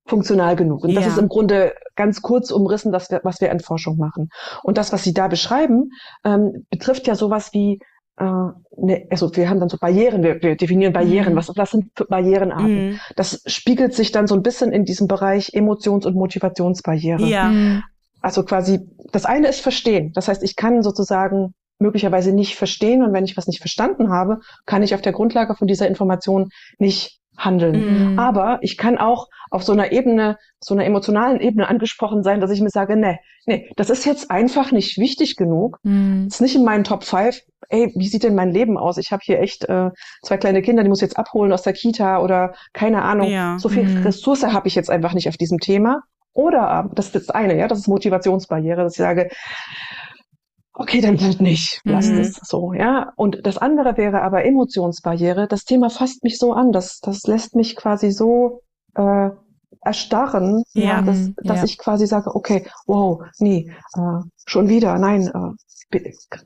[0.07, 0.85] funktional genug.
[0.85, 1.01] Und ja.
[1.01, 4.29] das ist im Grunde ganz kurz umrissen, das, was wir in Forschung machen.
[4.63, 5.91] Und das, was Sie da beschreiben,
[6.25, 7.79] ähm, betrifft ja sowas wie
[8.19, 8.25] äh,
[8.77, 11.37] ne, also wir haben dann so Barrieren, wir, wir definieren Barrieren, mhm.
[11.37, 12.91] was, was sind Barrierenarten?
[12.91, 13.01] Mhm.
[13.17, 17.25] Das spiegelt sich dann so ein bisschen in diesem Bereich Emotions- und Motivationsbarriere.
[17.25, 17.49] Ja.
[17.49, 17.83] Mhm.
[18.21, 18.81] Also quasi,
[19.13, 20.13] das eine ist Verstehen.
[20.15, 24.39] Das heißt, ich kann sozusagen möglicherweise nicht verstehen und wenn ich was nicht verstanden habe,
[24.67, 28.13] kann ich auf der Grundlage von dieser Information nicht handeln.
[28.13, 28.19] Mhm.
[28.19, 32.51] Aber ich kann auch auf so einer Ebene, so einer emotionalen Ebene angesprochen sein, dass
[32.51, 35.79] ich mir sage, nee, nee, das ist jetzt einfach nicht wichtig genug.
[35.83, 36.27] Mhm.
[36.29, 37.41] ist nicht in meinen Top 5.
[37.69, 38.99] Ey, wie sieht denn mein Leben aus?
[38.99, 39.91] Ich habe hier echt äh,
[40.23, 43.29] zwei kleine Kinder, die muss ich jetzt abholen aus der Kita oder keine Ahnung.
[43.29, 43.59] Ja.
[43.59, 44.03] So viel mhm.
[44.03, 46.03] Ressource habe ich jetzt einfach nicht auf diesem Thema.
[46.35, 49.29] Oder, das ist das eine, ja, das ist Motivationsbarriere, dass ich sage,
[50.75, 52.19] okay, dann halt nicht, lass mhm.
[52.19, 53.13] es so, ja.
[53.17, 55.47] Und das andere wäre aber Emotionsbarriere.
[55.49, 58.63] Das Thema fasst mich so an, das, das lässt mich quasi so
[58.95, 59.31] äh,
[59.85, 61.65] erstarren, ja, ja dass, dass ja.
[61.65, 65.57] ich quasi sage, okay, wow, nee, äh, schon wieder, nein, äh,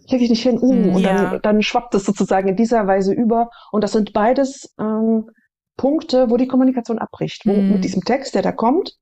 [0.08, 1.30] kriege ich nicht hin, uh, mhm, und ja.
[1.30, 3.50] dann, dann schwappt es sozusagen in dieser Weise über.
[3.70, 5.30] Und das sind beides ähm,
[5.76, 7.74] Punkte, wo die Kommunikation abbricht, wo mhm.
[7.74, 8.96] mit diesem Text, der da kommt,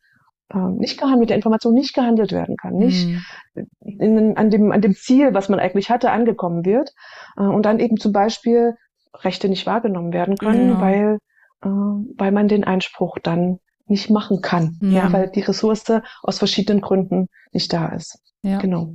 [0.52, 3.66] nicht gehandelt, mit der Information nicht gehandelt werden kann, nicht mhm.
[3.80, 6.92] in, an, dem, an dem Ziel, was man eigentlich hatte, angekommen wird
[7.36, 8.74] äh, und dann eben zum Beispiel
[9.14, 10.80] Rechte nicht wahrgenommen werden können, genau.
[10.80, 11.18] weil,
[11.62, 15.04] äh, weil man den Einspruch dann nicht machen kann, ja.
[15.04, 15.12] ja.
[15.12, 15.84] weil die Ressource
[16.22, 18.18] aus verschiedenen Gründen nicht da ist.
[18.42, 18.58] Ja.
[18.58, 18.94] Genau.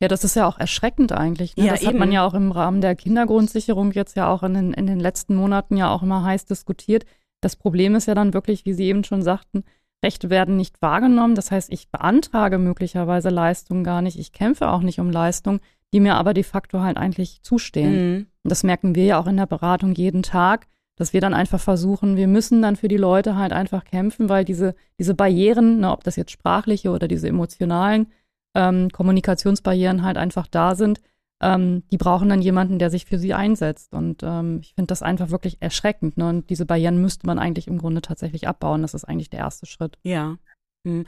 [0.00, 1.56] Ja, das ist ja auch erschreckend eigentlich.
[1.56, 1.66] Ne?
[1.66, 1.90] Ja, das eben.
[1.90, 4.98] hat man ja auch im Rahmen der Kindergrundsicherung jetzt ja auch in den, in den
[4.98, 7.04] letzten Monaten ja auch immer heiß diskutiert.
[7.40, 9.64] Das Problem ist ja dann wirklich, wie Sie eben schon sagten,
[10.02, 11.34] Rechte werden nicht wahrgenommen.
[11.34, 14.18] Das heißt, ich beantrage möglicherweise Leistungen gar nicht.
[14.18, 15.60] Ich kämpfe auch nicht um Leistungen,
[15.92, 17.92] die mir aber de facto halt eigentlich zustehen.
[17.92, 18.26] Mhm.
[18.42, 21.60] Und das merken wir ja auch in der Beratung jeden Tag, dass wir dann einfach
[21.60, 25.90] versuchen, wir müssen dann für die Leute halt einfach kämpfen, weil diese, diese Barrieren, ne,
[25.90, 28.08] ob das jetzt sprachliche oder diese emotionalen
[28.54, 31.00] ähm, Kommunikationsbarrieren halt einfach da sind,
[31.42, 33.92] ähm, die brauchen dann jemanden, der sich für sie einsetzt.
[33.92, 36.16] Und ähm, ich finde das einfach wirklich erschreckend.
[36.16, 36.28] Ne?
[36.28, 38.82] Und diese Barrieren müsste man eigentlich im Grunde tatsächlich abbauen.
[38.82, 39.98] Das ist eigentlich der erste Schritt.
[40.02, 40.36] Ja.
[40.84, 41.04] Hm.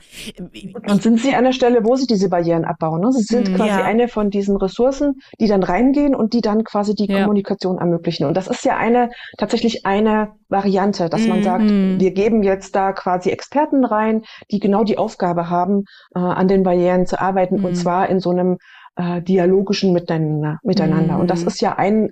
[0.87, 3.01] Und sind Sie an der Stelle, wo Sie diese Barrieren abbauen?
[3.01, 3.11] Ne?
[3.11, 3.83] Sie sind hm, quasi ja.
[3.83, 7.19] eine von diesen Ressourcen, die dann reingehen und die dann quasi die ja.
[7.19, 8.25] Kommunikation ermöglichen.
[8.25, 11.99] Und das ist ja eine tatsächlich eine Variante, dass man sagt, mhm.
[11.99, 15.83] wir geben jetzt da quasi Experten rein, die genau die Aufgabe haben,
[16.15, 17.65] äh, an den Barrieren zu arbeiten mhm.
[17.65, 18.57] und zwar in so einem
[18.95, 20.59] äh, dialogischen Miteinander.
[20.63, 21.15] miteinander.
[21.15, 21.21] Mhm.
[21.21, 21.47] Und das mhm.
[21.47, 22.09] ist ja ein,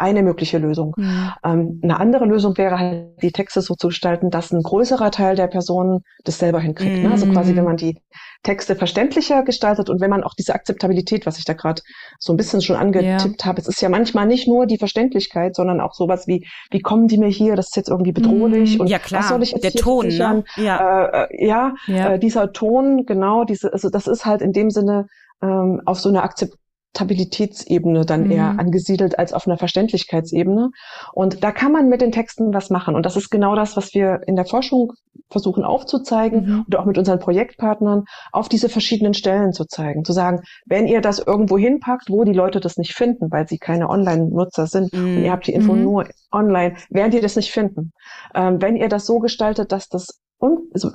[0.00, 0.94] eine mögliche Lösung.
[0.96, 1.32] Mhm.
[1.44, 5.36] Ähm, eine andere Lösung wäre halt, die Texte so zu gestalten, dass ein größerer Teil
[5.36, 6.96] der Personen das selber hinkriegt.
[6.96, 7.02] Mhm.
[7.02, 7.10] Ne?
[7.10, 8.00] Also quasi, wenn man die
[8.42, 11.82] Texte verständlicher gestaltet und wenn man auch diese Akzeptabilität, was ich da gerade
[12.18, 13.46] so ein bisschen schon angetippt ja.
[13.46, 17.06] habe, es ist ja manchmal nicht nur die Verständlichkeit, sondern auch sowas wie, wie kommen
[17.06, 18.80] die mir hier, das ist jetzt irgendwie bedrohlich mhm.
[18.80, 19.20] und ja, klar.
[19.20, 20.44] was soll ich jetzt der Ton, ne?
[20.56, 22.14] ja, äh, äh, ja, ja.
[22.14, 25.06] Äh, dieser Ton, genau, diese, also das ist halt in dem Sinne
[25.42, 28.30] ähm, auf so einer Akzeptabilitätsebene dann mhm.
[28.30, 30.70] eher angesiedelt als auf einer Verständlichkeitsebene.
[31.12, 32.94] Und da kann man mit den Texten was machen.
[32.94, 34.92] Und das ist genau das, was wir in der Forschung
[35.30, 36.64] versuchen aufzuzeigen mhm.
[36.66, 40.04] oder auch mit unseren Projektpartnern auf diese verschiedenen Stellen zu zeigen.
[40.04, 43.58] Zu sagen, wenn ihr das irgendwo hinpackt, wo die Leute das nicht finden, weil sie
[43.58, 45.16] keine Online-Nutzer sind mhm.
[45.16, 45.82] und ihr habt die Info mhm.
[45.82, 47.92] nur online, werden die das nicht finden.
[48.34, 50.90] Ähm, wenn ihr das so gestaltet, dass das un also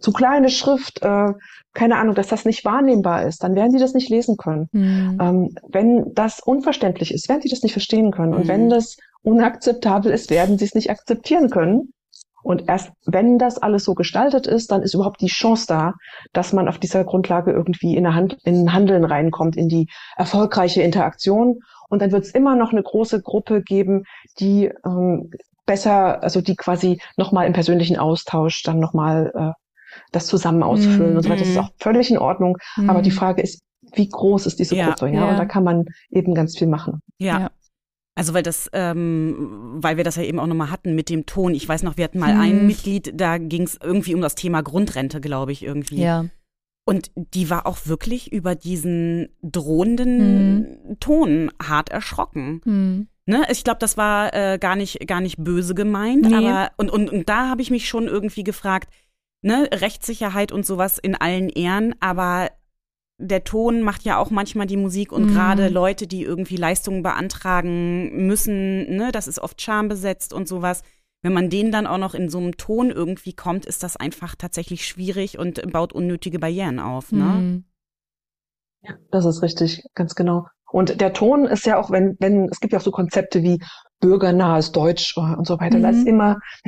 [0.00, 1.32] zu kleine Schrift, äh,
[1.74, 4.68] keine Ahnung, dass das nicht wahrnehmbar ist, dann werden die das nicht lesen können.
[4.72, 5.18] Mhm.
[5.20, 8.32] Ähm, wenn das unverständlich ist, werden sie das nicht verstehen können.
[8.32, 8.36] Mhm.
[8.38, 8.70] Und wenn mhm.
[8.70, 11.92] das unakzeptabel ist, werden sie es nicht akzeptieren können.
[12.42, 15.94] Und erst wenn das alles so gestaltet ist, dann ist überhaupt die Chance da,
[16.32, 21.58] dass man auf dieser Grundlage irgendwie in, Hand, in Handeln reinkommt, in die erfolgreiche Interaktion.
[21.88, 24.04] Und dann wird es immer noch eine große Gruppe geben,
[24.38, 25.30] die ähm,
[25.66, 29.65] besser, also die quasi nochmal im persönlichen Austausch dann nochmal äh,
[30.12, 31.40] das zusammen ausfüllen mm, und so weiter.
[31.40, 31.62] Das ist mhm.
[31.62, 32.58] auch völlig in Ordnung.
[32.76, 32.90] Mm.
[32.90, 33.14] Aber die mhm.
[33.14, 33.62] Frage ist,
[33.94, 35.08] wie groß ist diese ja, Gruppe?
[35.08, 35.20] Ja?
[35.20, 37.00] ja, und da kann man eben ganz viel machen.
[37.18, 37.40] ja.
[37.40, 37.50] ja.
[38.18, 41.54] Also weil das, ähm, weil wir das ja eben auch nochmal hatten mit dem Ton.
[41.54, 42.40] Ich weiß noch, wir hatten mal hm.
[42.40, 46.00] ein Mitglied, da ging es irgendwie um das Thema Grundrente, glaube ich, irgendwie.
[46.00, 46.24] Ja.
[46.86, 50.96] Und die war auch wirklich über diesen drohenden hm.
[50.98, 52.62] Ton hart erschrocken.
[52.64, 53.08] Hm.
[53.26, 53.44] Ne?
[53.50, 56.34] Ich glaube, das war äh, gar nicht gar nicht böse gemeint, nee.
[56.34, 58.88] aber und, und, und da habe ich mich schon irgendwie gefragt,
[59.42, 62.50] ne, Rechtssicherheit und sowas in allen Ehren, aber
[63.18, 65.34] der Ton macht ja auch manchmal die Musik und mhm.
[65.34, 70.82] gerade Leute, die irgendwie Leistungen beantragen müssen, ne, das ist oft schambesetzt und sowas.
[71.22, 74.34] Wenn man denen dann auch noch in so einem Ton irgendwie kommt, ist das einfach
[74.36, 77.10] tatsächlich schwierig und baut unnötige Barrieren auf.
[77.10, 77.24] Ne?
[77.24, 77.64] Mhm.
[78.82, 80.46] Ja, das ist richtig, ganz genau.
[80.70, 83.60] Und der Ton ist ja auch, wenn, wenn, es gibt ja auch so Konzepte wie
[84.00, 85.82] bürgernahes Deutsch und so weiter, mhm.
[85.82, 86.38] da ist immer,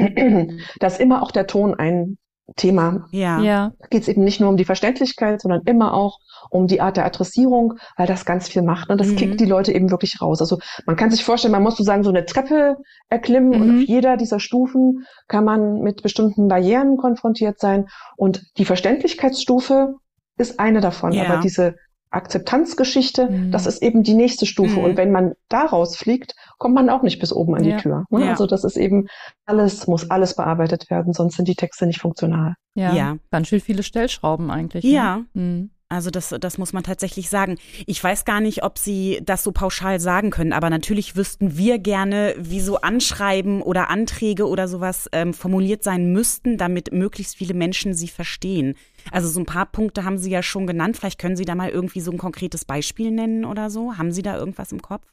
[0.80, 2.16] da ist immer auch der Ton ein,
[2.56, 3.06] Thema.
[3.10, 3.40] Ja.
[3.40, 3.72] Ja.
[3.78, 6.18] Da geht es eben nicht nur um die Verständlichkeit, sondern immer auch
[6.50, 8.88] um die Art der Adressierung, weil das ganz viel macht.
[8.90, 9.16] Und das Mhm.
[9.16, 10.40] kickt die Leute eben wirklich raus.
[10.40, 12.76] Also man kann sich vorstellen, man muss sozusagen so eine Treppe
[13.10, 13.82] erklimmen und Mhm.
[13.82, 17.86] auf jeder dieser Stufen kann man mit bestimmten Barrieren konfrontiert sein.
[18.16, 19.94] Und die Verständlichkeitsstufe
[20.38, 21.12] ist eine davon.
[21.12, 21.24] Ja.
[21.24, 21.74] Aber diese
[22.10, 23.50] Akzeptanzgeschichte, Mhm.
[23.52, 24.78] das ist eben die nächste Stufe.
[24.78, 24.84] Mhm.
[24.84, 27.76] Und wenn man daraus fliegt, kommt man auch nicht bis oben an Ja.
[27.76, 28.04] die Tür.
[28.10, 28.24] ne?
[28.24, 28.30] Ja.
[28.30, 29.06] Also das ist eben
[29.46, 32.54] alles, muss alles bearbeitet werden, sonst sind die Texte nicht funktional.
[32.74, 32.92] Ja.
[32.94, 33.16] Ja.
[33.30, 34.84] Ganz schön viele Stellschrauben eigentlich.
[34.84, 35.18] Ja.
[35.18, 35.26] Ne?
[35.42, 35.70] Mhm.
[35.90, 37.56] Also das, das muss man tatsächlich sagen.
[37.86, 41.78] Ich weiß gar nicht, ob Sie das so pauschal sagen können, aber natürlich wüssten wir
[41.78, 47.54] gerne, wie so Anschreiben oder Anträge oder sowas ähm, formuliert sein müssten, damit möglichst viele
[47.54, 48.74] Menschen sie verstehen.
[49.10, 50.98] Also so ein paar Punkte haben Sie ja schon genannt.
[50.98, 53.96] Vielleicht können Sie da mal irgendwie so ein konkretes Beispiel nennen oder so.
[53.96, 55.06] Haben Sie da irgendwas im Kopf?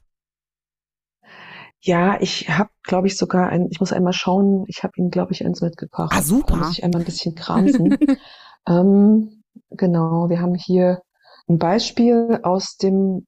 [1.80, 5.32] Ja, ich habe, glaube ich, sogar ein, ich muss einmal schauen, ich habe Ihnen, glaube
[5.32, 6.12] ich, eins mitgebracht.
[6.14, 6.54] Ah, super.
[6.54, 7.98] Da muss ich einmal ein bisschen kramsen.
[8.68, 9.35] ähm,
[9.72, 11.02] genau, wir haben hier
[11.48, 13.26] ein Beispiel aus dem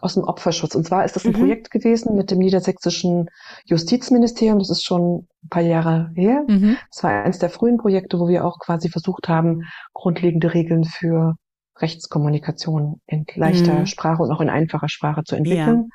[0.00, 0.74] aus dem Opferschutz.
[0.76, 1.38] Und zwar ist das ein Mhm.
[1.38, 3.28] Projekt gewesen mit dem niedersächsischen
[3.64, 4.58] Justizministerium.
[4.60, 6.44] Das ist schon ein paar Jahre her.
[6.46, 6.76] Mhm.
[6.90, 9.62] Das war eines der frühen Projekte, wo wir auch quasi versucht haben,
[9.94, 11.34] grundlegende Regeln für
[11.78, 13.86] Rechtskommunikation in leichter Mhm.
[13.86, 15.90] Sprache und auch in einfacher Sprache zu entwickeln.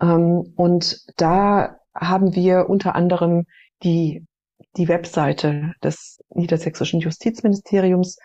[0.00, 3.44] Ähm, und da haben wir unter anderem
[3.82, 4.26] die,
[4.76, 8.18] die Webseite des niedersächsischen Justizministeriums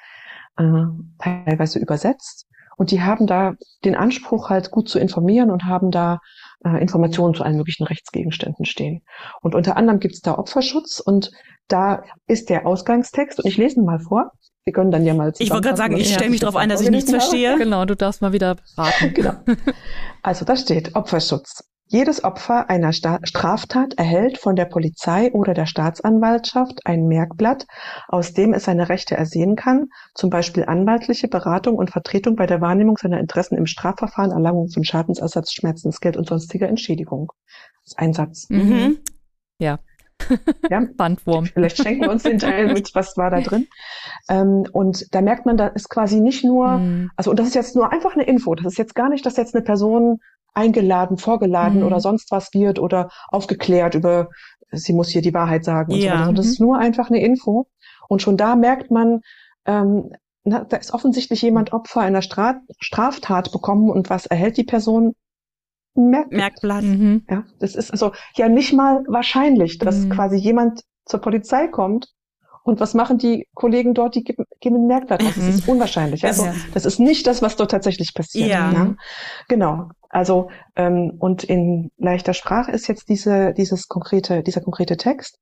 [0.58, 0.86] äh,
[1.20, 2.48] teilweise übersetzt.
[2.78, 3.54] Und die haben da
[3.86, 6.20] den Anspruch, halt gut zu informieren und haben da
[6.66, 9.04] äh, Informationen zu allen möglichen Rechtsgegenständen stehen.
[9.42, 11.32] Und unter anderem gibt es da Opferschutz und
[11.68, 14.32] da ist der Ausgangstext, und ich lese ihn mal vor.
[14.64, 16.82] Wir können dann ja mal Ich wollte gerade sagen, ich stelle mich darauf ein, dass
[16.82, 17.58] ich nichts verstehe.
[17.58, 19.14] Genau, du darfst mal wieder raten.
[19.14, 19.34] Genau.
[20.22, 21.64] Also da steht Opferschutz.
[21.92, 27.68] Jedes Opfer einer Sta Straftat erhält von der Polizei oder der Staatsanwaltschaft ein Merkblatt,
[28.08, 32.62] aus dem es seine Rechte ersehen kann, zum Beispiel anwaltliche Beratung und Vertretung bei der
[32.62, 37.34] Wahrnehmung seiner Interessen im Strafverfahren, Erlangung von Schadensersatz, Schmerzensgeld und sonstiger Entschädigung.
[37.84, 38.50] Das ist ein Satz.
[38.50, 39.00] Mhm.
[39.60, 39.80] Ja,
[40.96, 41.46] Bandwurm.
[41.48, 43.68] vielleicht schenken wir uns den Teil mit, was war da drin.
[44.30, 47.12] Ähm, und da merkt man, da ist quasi nicht nur Mhm.
[47.18, 48.56] Also, und das ist jetzt nur einfach eine Info.
[48.56, 50.20] Das ist jetzt gar nicht, dass jetzt eine Person
[50.54, 51.86] eingeladen, vorgeladen Mhm.
[51.86, 54.30] oder sonst was wird oder aufgeklärt über,
[54.72, 55.94] sie muss hier die Wahrheit sagen.
[55.94, 56.14] Und Ja.
[56.14, 56.34] so weiter.
[56.34, 57.68] Das ist nur einfach eine Info.
[58.10, 59.22] Und schon da merkt man,
[59.66, 60.12] ähm,
[60.44, 65.14] na, da ist offensichtlich jemand Opfer einer Stra Straftat bekommen und was erhält die Person?
[65.94, 66.32] Merkblatt.
[66.64, 66.84] Merkblatt.
[66.84, 67.26] Mhm.
[67.30, 70.10] Ja, das ist also ja nicht mal wahrscheinlich, dass Mhm.
[70.10, 72.08] quasi jemand zur Polizei kommt
[72.64, 74.16] und was machen die Kollegen dort?
[74.16, 75.36] Die geben, geben ein Merkblatt aus.
[75.36, 75.50] Das Mhm.
[75.50, 76.22] ist unwahrscheinlich.
[76.22, 78.50] Das- Also das ist nicht das, was dort tatsächlich passiert.
[78.50, 78.72] Ja.
[78.72, 78.96] ne?
[79.48, 79.90] Genau.
[80.10, 85.38] Also ähm, und in leichter Sprache ist jetzt diese, dieses konkrete, dieser konkrete Text.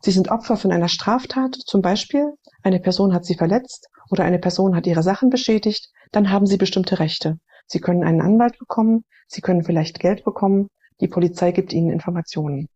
[0.00, 2.32] Sie sind Opfer von einer Straftat, zum Beispiel
[2.62, 6.56] eine Person hat sie verletzt oder eine Person hat ihre Sachen beschädigt, dann haben sie
[6.58, 7.38] bestimmte Rechte.
[7.66, 10.68] Sie können einen Anwalt bekommen, sie können vielleicht Geld bekommen,
[11.00, 12.68] die Polizei gibt ihnen Informationen.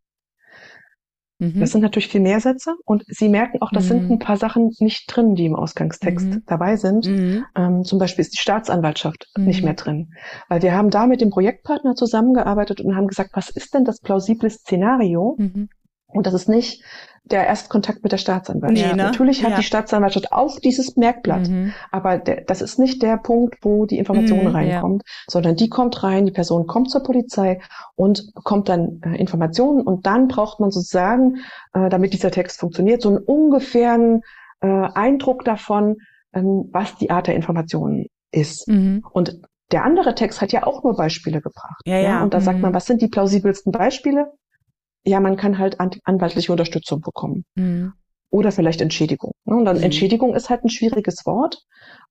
[1.40, 1.58] Mhm.
[1.58, 4.12] Das sind natürlich viel mehr Sätze und Sie merken auch, das sind Mhm.
[4.12, 6.42] ein paar Sachen nicht drin, die im Ausgangstext Mhm.
[6.46, 7.08] dabei sind.
[7.08, 7.44] Mhm.
[7.56, 9.44] Ähm, zum Beispiel ist die Staatsanwaltschaft Mhm.
[9.46, 10.12] nicht mehr drin.
[10.48, 14.00] Weil wir haben da mit dem Projektpartner zusammengearbeitet und haben gesagt, was ist denn das
[14.00, 15.36] plausible Szenario?
[16.12, 16.82] Und das ist nicht
[17.24, 18.90] der Erstkontakt mit der Staatsanwaltschaft.
[18.90, 19.04] Nee, ne?
[19.04, 19.56] Natürlich hat Ja.
[19.58, 21.72] die Staatsanwaltschaft auch dieses Merkblatt, Mhm.
[21.92, 26.02] aber der, das ist nicht der Punkt, wo die Information Mhm, reinkommt, sondern die kommt
[26.02, 27.60] rein, die Person kommt zur Polizei
[27.94, 31.36] und bekommt dann äh, Informationen und dann braucht man sozusagen,
[31.74, 34.22] äh, damit dieser Text funktioniert, so einen ungefähren
[34.62, 35.96] äh, Eindruck davon,
[36.32, 38.66] ähm, was die Art der Informationen ist.
[38.66, 39.04] Mhm.
[39.12, 39.38] Und
[39.72, 41.80] der andere Text hat ja auch nur Beispiele gebracht.
[41.84, 42.22] Ja, ja.
[42.22, 42.62] Und da sagt Mhm.
[42.62, 44.32] man, was sind die plausibelsten Beispiele?
[45.04, 47.92] Ja, man kann halt an, anwaltliche Unterstützung bekommen Mhm.
[48.30, 49.32] oder vielleicht Entschädigung.
[49.44, 49.56] ne?
[49.56, 49.82] Und dann Mhm.
[49.84, 51.58] Entschädigung ist halt ein schwieriges Wort.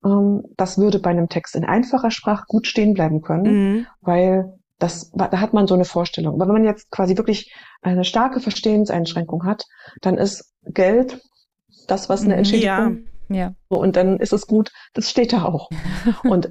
[0.03, 3.45] Ähm, Das würde bei einem Text in einfacher Sprache gut stehen bleiben können,
[3.79, 3.87] Mhm.
[4.01, 6.35] weil das, da hat man so eine Vorstellung.
[6.35, 9.65] Aber wenn man jetzt quasi wirklich eine starke Verstehenseinschränkung hat,
[10.01, 11.21] dann ist Geld
[11.87, 13.53] das, was eine Mhm, Entschädigung Ja.
[13.69, 15.69] so, und dann ist es gut, das steht da auch.
[16.23, 16.49] Und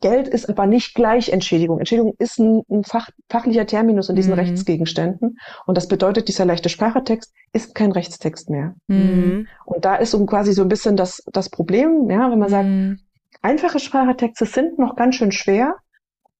[0.00, 1.78] Geld ist aber nicht gleich Entschädigung.
[1.78, 4.38] Entschädigung ist ein, ein Fach, fachlicher Terminus in diesen Mhm.
[4.40, 5.38] Rechtsgegenständen.
[5.66, 8.74] Und das bedeutet, dieser leichte Sprachetext ist kein Rechtstext mehr.
[8.88, 9.46] Mhm.
[9.64, 12.68] Und da ist so quasi so ein bisschen das, das Problem, ja, wenn man sagt,
[12.68, 12.98] Mhm.
[13.42, 15.76] einfache Sprachetexte sind noch ganz schön schwer.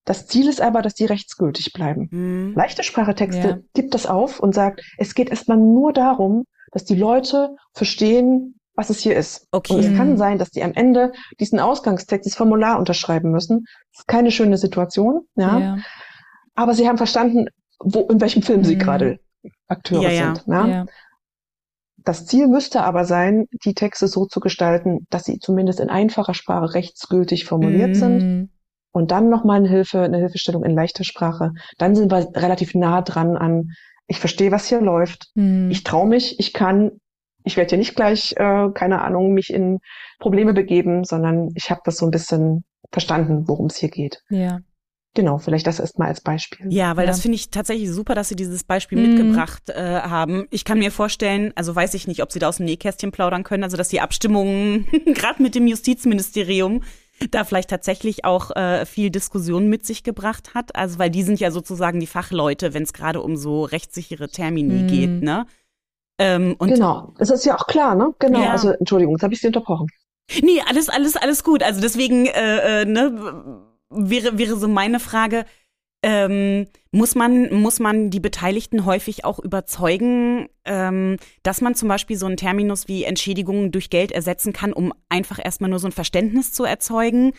[0.04, 2.08] Das Ziel ist aber, dass die rechtsgültig bleiben.
[2.10, 2.54] Mhm.
[2.56, 3.58] Leichte Sprachetexte Ja.
[3.74, 8.90] gibt das auf und sagt, es geht erstmal nur darum, dass die Leute verstehen, was
[8.90, 9.46] es hier ist.
[9.50, 9.72] Okay.
[9.74, 9.96] Und es Mhm.
[9.96, 13.64] kann sein, dass die am Ende diesen Ausgangstext, das Formular unterschreiben müssen.
[13.92, 15.58] Das ist keine schöne Situation, ja.
[15.58, 15.76] Ja.
[16.54, 17.46] Aber sie haben verstanden,
[17.80, 18.78] wo, in welchem Film sie Mhm.
[18.78, 19.18] gerade
[19.66, 20.34] Akteure Ja, ja.
[20.34, 20.46] sind.
[20.46, 20.66] Ja?
[20.66, 20.86] Ja.
[22.04, 26.32] das Ziel müsste aber sein, die Texte so zu gestalten, dass sie zumindest in einfacher
[26.32, 27.94] Sprache rechtsgültig formuliert Mhm.
[27.94, 28.50] sind.
[28.92, 31.50] Und dann nochmal eine Hilfe, eine Hilfestellung in leichter Sprache.
[31.76, 33.72] Dann sind wir relativ nah dran an,
[34.06, 35.26] ich verstehe, was hier läuft.
[35.34, 35.70] Mhm.
[35.70, 36.92] Ich traue mich, ich kann,
[37.44, 39.78] ich werde hier nicht gleich, äh, keine Ahnung, mich in
[40.18, 44.22] Probleme begeben, sondern ich habe das so ein bisschen verstanden, worum es hier geht.
[44.30, 44.60] ja.
[45.14, 46.66] Genau, vielleicht das erstmal als Beispiel.
[46.70, 47.10] Ja, weil Ja.
[47.10, 49.04] das finde ich tatsächlich super, dass Sie dieses Beispiel Mhm.
[49.08, 50.46] mitgebracht äh, haben.
[50.50, 53.42] Ich kann mir vorstellen, also weiß ich nicht, ob Sie da aus dem Nähkästchen plaudern
[53.42, 56.82] können, also dass die Abstimmungen gerade mit dem Justizministerium
[57.32, 60.76] da vielleicht tatsächlich auch äh, viel Diskussion mit sich gebracht hat.
[60.76, 64.82] Also weil die sind ja sozusagen die Fachleute, wenn es gerade um so rechtssichere Termini
[64.82, 64.86] Mhm.
[64.86, 65.46] geht, ne?
[66.18, 68.14] Ähm, genau, das ist ja auch klar, ne?
[68.18, 68.50] Genau, Ja.
[68.50, 69.86] also Entschuldigung, jetzt habe ich Sie unterbrochen.
[70.42, 71.62] Nee, alles, alles, alles gut.
[71.62, 75.44] Also deswegen, äh, äh, ne, wäre, wäre so meine Frage,
[76.02, 82.16] ähm, muss man, muss man die Beteiligten häufig auch überzeugen, ähm, dass man zum Beispiel
[82.16, 85.92] so einen Terminus wie Entschädigungen durch Geld ersetzen kann, um einfach erstmal nur so ein
[85.92, 87.32] Verständnis zu erzeugen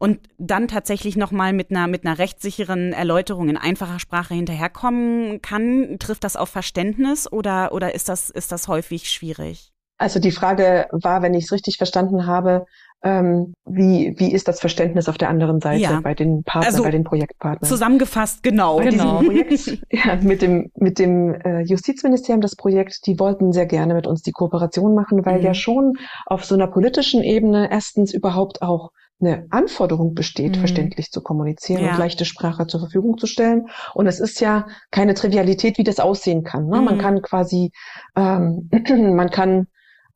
[0.00, 5.98] und dann tatsächlich nochmal mit einer, mit einer rechtssicheren Erläuterung in einfacher Sprache hinterherkommen kann?
[6.00, 9.72] Trifft das auf Verständnis oder, oder ist das, ist das häufig schwierig?
[9.98, 12.64] Also die Frage war, wenn ich es richtig verstanden habe,
[13.02, 16.00] ähm, wie, wie ist das Verständnis auf der anderen Seite Ja.
[16.02, 17.68] bei den Partnern, Also, bei den Projektpartnern?
[17.68, 18.78] Zusammengefasst, genau.
[18.78, 19.18] Bei Genau.
[19.22, 24.06] Projekt ja, mit dem, mit dem äh, Justizministerium, das Projekt, die wollten sehr gerne mit
[24.06, 25.44] uns die Kooperation machen, weil Mhm.
[25.44, 25.92] ja schon
[26.26, 28.90] auf so einer politischen Ebene erstens überhaupt auch
[29.20, 30.60] eine Anforderung besteht, Mhm.
[30.60, 31.88] verständlich zu kommunizieren Ja.
[31.88, 33.66] und leichte Sprache zur Verfügung zu stellen.
[33.94, 36.66] Und es ist ja keine Trivialität, wie das aussehen kann.
[36.68, 36.82] Ne?
[36.82, 36.98] Man Mhm.
[36.98, 37.70] kann quasi,
[38.16, 38.68] ähm,
[39.16, 39.66] man kann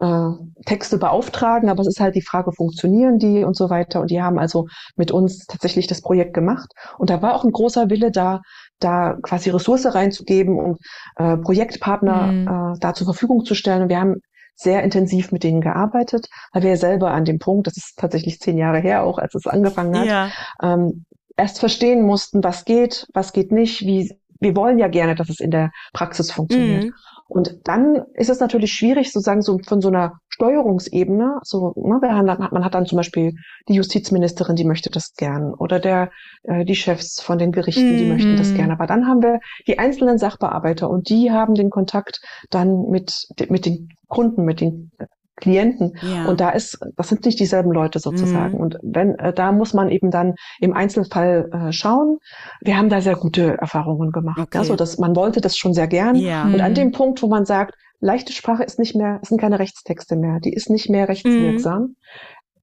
[0.01, 0.29] äh,
[0.67, 4.01] Texte beauftragen, aber es ist halt die Frage, funktionieren die und so weiter.
[4.01, 6.69] Und die haben also mit uns tatsächlich das Projekt gemacht.
[6.99, 8.41] Und da war auch ein großer Wille da,
[8.81, 10.79] da quasi Ressource reinzugeben und
[11.17, 12.75] äh, Projektpartner Mhm.
[12.75, 13.83] äh, da zur Verfügung zu stellen.
[13.83, 14.17] Und wir haben
[14.55, 18.41] sehr intensiv mit denen gearbeitet, weil wir ja selber an dem Punkt, das ist tatsächlich
[18.41, 20.31] zehn Jahre her auch, als es angefangen hat, Ja.
[20.63, 21.05] ähm,
[21.37, 25.41] erst verstehen mussten, was geht, was geht nicht, wie wir wollen ja gerne, dass es
[25.41, 26.85] in der Praxis funktioniert.
[26.85, 26.95] Mhm.
[27.35, 32.64] Und dann ist es natürlich schwierig, sozusagen so von so einer Steuerungsebene, so, ne, man
[32.64, 33.32] hat dann zum Beispiel
[33.68, 36.11] die Justizministerin, die möchte das gern, oder der,
[36.45, 38.11] äh, die Chefs von den Gerichten, die Mhm.
[38.12, 38.70] möchten das gern.
[38.70, 42.20] Aber dann haben wir die einzelnen Sachbearbeiter und die haben den Kontakt
[42.51, 43.12] dann mit,
[43.49, 44.93] mit den Kunden, mit den
[45.37, 45.97] Klienten.
[46.03, 46.26] Ja.
[46.26, 48.55] Und da ist, das sind nicht dieselben Leute sozusagen.
[48.55, 48.61] Mhm.
[48.61, 52.18] Und wenn, äh, da muss man eben dann im Einzelfall äh, schauen.
[52.61, 54.39] Wir haben da sehr gute Erfahrungen gemacht.
[54.39, 54.59] Okay.
[54.59, 56.14] Also das, man wollte das schon sehr gern.
[56.16, 56.45] ja.
[56.45, 56.55] Mhm.
[56.55, 59.59] Und an dem Punkt, wo man sagt, leichte Sprache ist nicht mehr, es sind keine
[59.59, 61.97] Rechtstexte mehr, die ist nicht mehr rechtswirksam,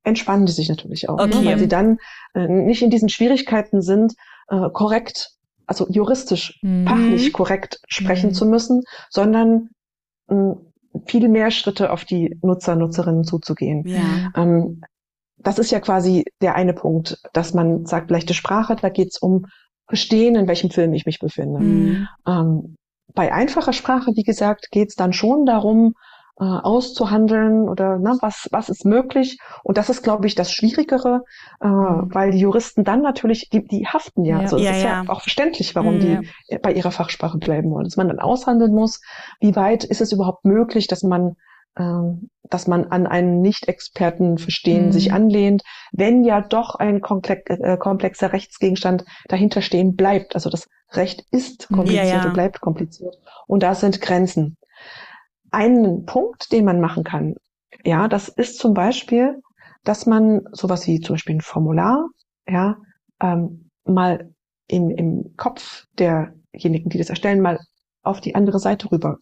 [0.03, 1.27] entspannen die sich natürlich auch, Okay.
[1.41, 1.45] ne?
[1.45, 1.97] weil sie dann
[2.35, 4.13] äh, nicht in diesen Schwierigkeiten sind,
[4.49, 5.31] äh, korrekt,
[5.67, 6.87] also juristisch, Mhm.
[6.87, 8.33] fachlich korrekt sprechen Mhm.
[8.33, 9.69] zu müssen, sondern
[10.27, 10.55] mh,
[11.05, 13.83] viel mehr Schritte auf die Nutzer, Nutzerinnen zuzugehen.
[13.87, 14.31] ja.
[14.35, 14.81] Ähm,
[15.43, 19.47] das ist ja quasi der eine Punkt, dass man sagt, leichte Sprache, da geht's um
[19.87, 21.59] Verstehen, in welchem Film ich mich befinde.
[21.59, 22.07] Mhm.
[22.25, 22.75] Ähm,
[23.13, 25.95] bei einfacher Sprache, wie gesagt, geht's dann schon darum,
[26.41, 29.37] äh, auszuhandeln oder na, was, was ist möglich.
[29.63, 31.23] Und das ist, glaube ich, das Schwierigere,
[31.61, 34.37] äh, weil die Juristen dann natürlich, die, die haften ja.
[34.37, 34.41] Ja.
[34.41, 35.03] Also es Ja, ist ja.
[35.03, 35.09] ja.
[35.09, 36.21] auch verständlich, warum Mhm.
[36.49, 37.85] die bei ihrer Fachsprache bleiben wollen.
[37.85, 39.01] Dass man dann aushandeln muss,
[39.39, 41.35] wie weit ist es überhaupt möglich, dass man
[41.77, 44.91] ähm, dass man an einen Nicht-Experten verstehen Mhm.
[44.91, 45.61] sich anlehnt,
[45.93, 50.35] wenn ja doch ein äh, komplexer Rechtsgegenstand dahinter stehen bleibt.
[50.35, 52.25] Also das Recht ist kompliziert Ja, ja.
[52.25, 53.15] und bleibt kompliziert.
[53.47, 54.57] Und da sind Grenzen.
[55.51, 57.35] Einen Punkt, den man machen kann,
[57.83, 59.41] ja, das ist zum Beispiel,
[59.83, 62.07] dass man sowas wie zum Beispiel ein Formular,
[62.47, 62.77] ja,
[63.21, 64.31] ähm, mal
[64.67, 67.59] im, im Kopf derjenigen, die das erstellen, mal
[68.03, 69.17] auf die andere Seite rüber.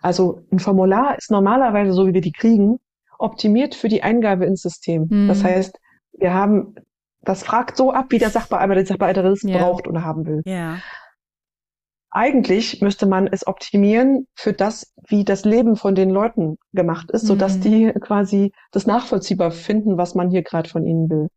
[0.00, 2.78] Also ein Formular ist normalerweise, so wie wir die kriegen,
[3.18, 5.06] optimiert für die Eingabe ins System.
[5.08, 5.28] Mhm.
[5.28, 5.78] Das heißt,
[6.18, 6.74] wir haben,
[7.22, 9.58] das fragt so ab, wie der Sachbearbeiter, die Sachbearbeiterin es Ja.
[9.58, 10.42] braucht oder haben will.
[10.44, 10.78] Ja.
[12.14, 17.26] Eigentlich müsste man es optimieren für das, wie das Leben von den Leuten gemacht ist,
[17.26, 17.60] so dass Mhm.
[17.62, 21.28] die quasi das nachvollziehbar finden, was man hier gerade von ihnen will.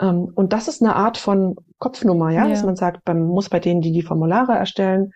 [0.00, 2.50] Ähm, und das ist eine Art von Kopfnummer, ja, Ja.
[2.50, 5.12] dass man sagt, man muss bei denen, die die Formulare erstellen,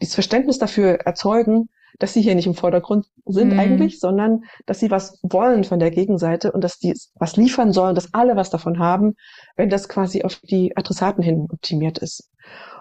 [0.00, 1.68] dieses Verständnis dafür erzeugen,
[2.00, 3.60] dass sie hier nicht im Vordergrund sind Mhm.
[3.60, 7.94] eigentlich, sondern dass sie was wollen von der Gegenseite und dass die was liefern sollen,
[7.94, 9.14] dass alle was davon haben,
[9.56, 12.28] wenn das quasi auf die Adressaten hin optimiert ist.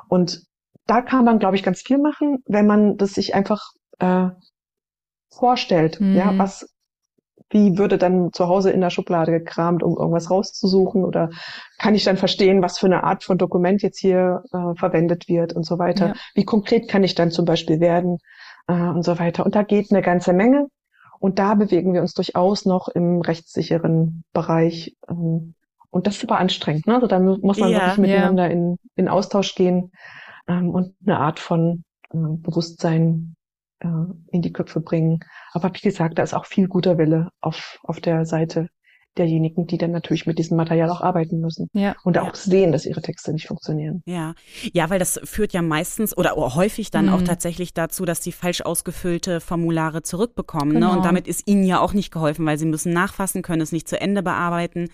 [0.08, 0.42] Und
[0.88, 4.30] da kann man, glaube ich, ganz viel machen, wenn man das sich einfach äh,
[5.30, 6.00] vorstellt.
[6.02, 6.16] Mhm.
[6.16, 6.68] Ja, was,
[7.50, 11.06] wie würde dann zu Hause in der Schublade gekramt, um irgendwas rauszusuchen?
[11.06, 11.30] Oder
[11.78, 15.54] kann ich dann verstehen, was für eine Art von Dokument jetzt hier äh, verwendet wird
[15.54, 16.08] und so weiter?
[16.08, 16.14] Ja.
[16.34, 18.18] Wie konkret kann ich dann zum Beispiel werden?
[18.68, 19.46] äh, und so weiter.
[19.46, 20.68] Und da geht eine ganze Menge.
[21.20, 24.96] Und da bewegen wir uns durchaus noch im rechtssicheren Bereich.
[25.10, 25.54] Ähm,
[25.90, 26.88] und das ist super anstrengend.
[26.88, 26.96] Ne?
[26.96, 28.52] Also da muss man ja, wirklich miteinander ja.
[28.52, 29.92] in, in Austausch gehen
[30.48, 33.36] ähm, und eine Art von äh, Bewusstsein
[33.80, 33.88] äh,
[34.32, 35.20] in die Köpfe bringen.
[35.54, 38.68] Aber wie gesagt, da ist auch viel guter Wille auf, auf der Seite
[39.18, 41.68] derjenigen, die dann natürlich mit diesem Material auch arbeiten müssen.
[41.74, 41.96] Ja.
[42.04, 44.02] Und auch sehen, dass ihre Texte nicht funktionieren.
[44.06, 44.36] Ja.
[44.74, 47.14] Ja, weil das führt ja meistens oder häufig dann mhm.
[47.14, 50.76] auch tatsächlich dazu, dass sie falsch ausgefüllte Formulare zurückbekommen.
[50.76, 50.88] Genau.
[50.88, 50.92] Ne?
[50.92, 51.08] Und genau.
[51.08, 54.00] damit ist ihnen ja auch nicht geholfen, weil sie müssen nachfassen, können es nicht zu
[54.00, 54.88] Ende bearbeiten.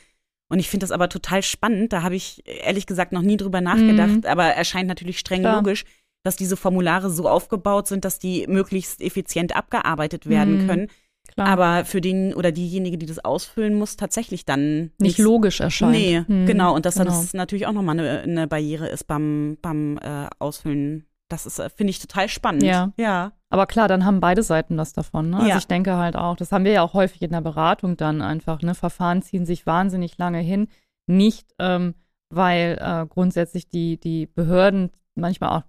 [0.49, 1.93] Und ich finde das aber total spannend.
[1.93, 4.25] Da habe ich ehrlich gesagt noch nie drüber nachgedacht, mhm.
[4.25, 5.57] aber erscheint natürlich streng Klar.
[5.57, 5.83] logisch,
[6.23, 10.67] dass diese Formulare so aufgebaut sind, dass die möglichst effizient abgearbeitet werden mhm.
[10.67, 10.87] können.
[11.33, 11.47] Klar.
[11.47, 15.91] Aber für den oder diejenige, die das ausfüllen muss, tatsächlich dann nicht logisch erscheint.
[15.91, 16.73] Nee, hm, genau.
[16.73, 17.05] Und dass genau.
[17.05, 21.05] das natürlich auch nochmal eine, eine Barriere ist beim, beim äh, Ausfüllen.
[21.29, 22.63] Das ist, äh, finde ich, total spannend.
[22.63, 22.91] Ja.
[22.97, 23.33] ja.
[23.49, 25.29] Aber klar, dann haben beide Seiten das davon.
[25.29, 25.37] Ne?
[25.37, 25.57] Also ja.
[25.57, 28.61] ich denke halt auch, das haben wir ja auch häufig in der Beratung dann einfach.
[28.61, 28.75] Ne?
[28.75, 30.67] Verfahren ziehen sich wahnsinnig lange hin.
[31.07, 31.95] Nicht, ähm,
[32.29, 35.63] weil äh, grundsätzlich die, die Behörden manchmal auch,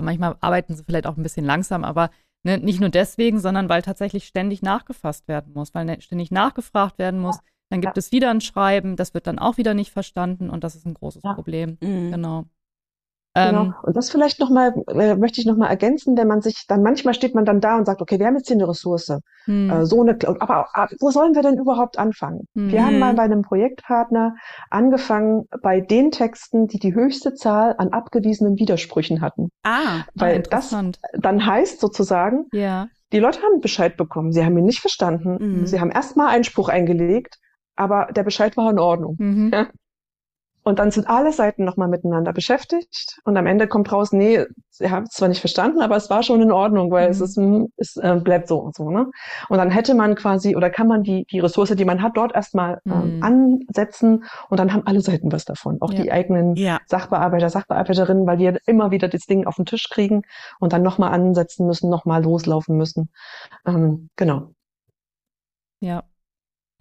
[0.00, 2.10] manchmal arbeiten sie vielleicht auch ein bisschen langsam, aber
[2.44, 6.98] Ne, nicht nur deswegen, sondern weil tatsächlich ständig nachgefasst werden muss, weil ne, ständig nachgefragt
[6.98, 7.38] werden muss.
[7.70, 8.00] Dann gibt ja.
[8.00, 10.94] es wieder ein Schreiben, das wird dann auch wieder nicht verstanden und das ist ein
[10.94, 11.34] großes ja.
[11.34, 11.78] Problem.
[11.80, 12.10] Mhm.
[12.10, 12.44] Genau.
[13.34, 13.62] Genau.
[13.62, 17.14] Ähm, und das vielleicht nochmal, äh, möchte ich nochmal ergänzen, wenn man sich dann, manchmal
[17.14, 19.16] steht man dann da und sagt, okay, wir haben jetzt hier eine Ressource,
[19.46, 19.70] hm.
[19.70, 22.46] äh, so eine, aber, aber wo sollen wir denn überhaupt anfangen?
[22.54, 22.70] Hm.
[22.70, 24.34] Wir haben mal bei einem Projektpartner
[24.68, 29.48] angefangen bei den Texten, die die höchste Zahl an abgewiesenen Widersprüchen hatten.
[29.62, 30.76] Ah, weil ah, das
[31.14, 32.88] dann heißt sozusagen, ja.
[33.12, 35.66] die Leute haben Bescheid bekommen, sie haben ihn nicht verstanden, mhm.
[35.66, 37.38] sie haben erstmal Einspruch eingelegt,
[37.76, 39.16] aber der Bescheid war in Ordnung.
[39.18, 39.50] Mhm.
[39.54, 39.66] Ja?
[40.64, 44.90] Und dann sind alle Seiten nochmal miteinander beschäftigt und am Ende kommt raus, nee, sie
[44.90, 47.10] haben es zwar nicht verstanden, aber es war schon in Ordnung, weil mhm.
[47.10, 47.38] es ist,
[47.76, 48.90] es äh, bleibt so und so.
[48.90, 49.10] Ne?
[49.48, 52.34] Und dann hätte man quasi oder kann man die, die Ressource, die man hat, dort
[52.34, 53.22] erstmal ähm, mhm.
[53.22, 55.78] ansetzen und dann haben alle Seiten was davon.
[55.80, 56.02] Auch ja.
[56.02, 56.78] die eigenen ja.
[56.86, 60.22] Sachbearbeiter, Sachbearbeiterinnen, weil ja immer wieder das Ding auf den Tisch kriegen
[60.60, 63.10] und dann nochmal ansetzen müssen, nochmal loslaufen müssen.
[63.66, 64.52] Ähm, genau.
[65.80, 66.04] Ja,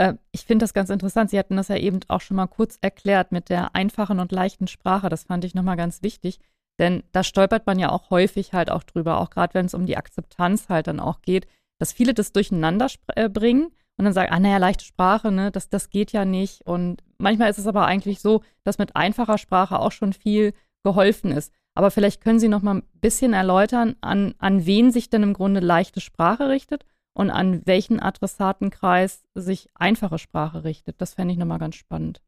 [0.02, 1.30] äh, ich finde das ganz interessant.
[1.30, 4.68] Sie hatten das ja eben auch schon mal kurz erklärt mit der einfachen und leichten
[4.68, 5.10] Sprache.
[5.10, 6.40] Das fand ich nochmal ganz wichtig.
[6.80, 9.86] Denn da stolpert man ja auch häufig halt auch drüber, auch gerade wenn es um
[9.86, 11.46] die Akzeptanz halt dann auch geht,
[11.78, 13.66] dass viele das durcheinander äh, bringen
[13.98, 16.66] und dann sagen, ah naja, leichte Sprache, ne, das, das geht ja nicht.
[16.66, 21.32] Und manchmal ist es aber eigentlich so, dass mit einfacher Sprache auch schon viel geholfen
[21.32, 21.54] ist.
[21.76, 25.34] Aber vielleicht können Sie noch mal ein bisschen erläutern, an, an wen sich denn im
[25.34, 31.02] Grunde leichte Sprache richtet und an welchen Adressatenkreis sich einfache Sprache richtet.
[31.02, 32.22] Das fände ich nochmal ganz spannend.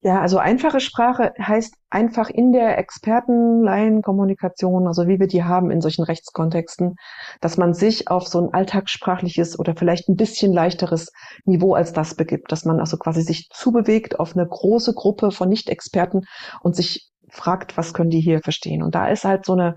[0.00, 5.80] Ja, also einfache Sprache heißt einfach in der Experten-Laien-Kommunikation, also wie wir die haben in
[5.80, 6.94] solchen Rechtskontexten,
[7.40, 11.10] dass man sich auf so ein alltagssprachliches oder vielleicht ein bisschen leichteres
[11.46, 15.48] Niveau als das begibt, dass man also quasi sich zubewegt auf eine große Gruppe von
[15.48, 16.20] Nicht-Experten
[16.62, 18.84] und sich fragt, was können die hier verstehen?
[18.84, 19.74] Und da ist halt so eine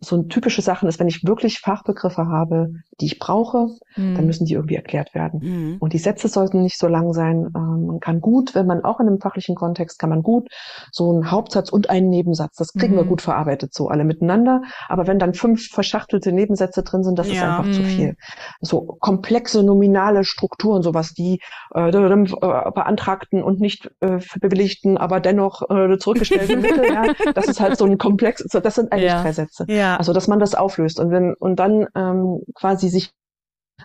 [0.00, 2.70] so ein typische Sachen ist, wenn ich wirklich Fachbegriffe habe,
[3.00, 4.14] die ich brauche, mhm.
[4.14, 5.40] dann müssen die irgendwie erklärt werden.
[5.42, 5.76] Mhm.
[5.80, 7.48] Und die Sätze sollten nicht so lang sein.
[7.54, 10.48] Ähm, man kann gut, wenn man auch in einem fachlichen Kontext, kann man gut
[10.92, 12.98] so einen Hauptsatz und einen Nebensatz, das kriegen mhm.
[12.98, 14.62] wir gut verarbeitet, so alle miteinander.
[14.88, 17.34] Aber wenn dann fünf verschachtelte Nebensätze drin sind, das ja.
[17.34, 17.86] ist einfach zu mhm.
[17.86, 18.16] viel.
[18.60, 21.40] So komplexe nominale Strukturen, sowas, die
[21.74, 27.60] äh, äh beantragten und nicht äh, bewilligten, aber dennoch äh, zurückgestellten Mittel, ja, das ist
[27.60, 29.22] halt so ein Komplex, das sind eigentlich ja.
[29.22, 29.64] drei Sätze.
[29.68, 29.87] Ja.
[29.88, 29.96] Ja.
[29.96, 33.10] Also dass man das auflöst und wenn und dann ähm, quasi sich,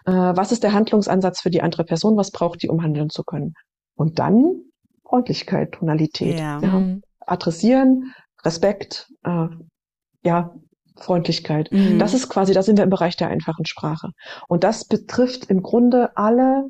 [0.05, 3.23] äh, was ist der Handlungsansatz für die andere Person, was braucht die, um handeln zu
[3.23, 3.53] können?
[3.95, 4.61] Und dann
[5.07, 6.59] Freundlichkeit, Tonalität, ja.
[6.59, 6.79] ja.
[6.79, 7.03] Mhm.
[7.19, 9.47] adressieren, Respekt, äh,
[10.23, 10.53] ja,
[10.97, 11.71] Freundlichkeit.
[11.71, 11.99] Mhm.
[11.99, 14.09] Das ist quasi, da sind wir im Bereich der einfachen Sprache.
[14.47, 16.69] Und das betrifft im Grunde alle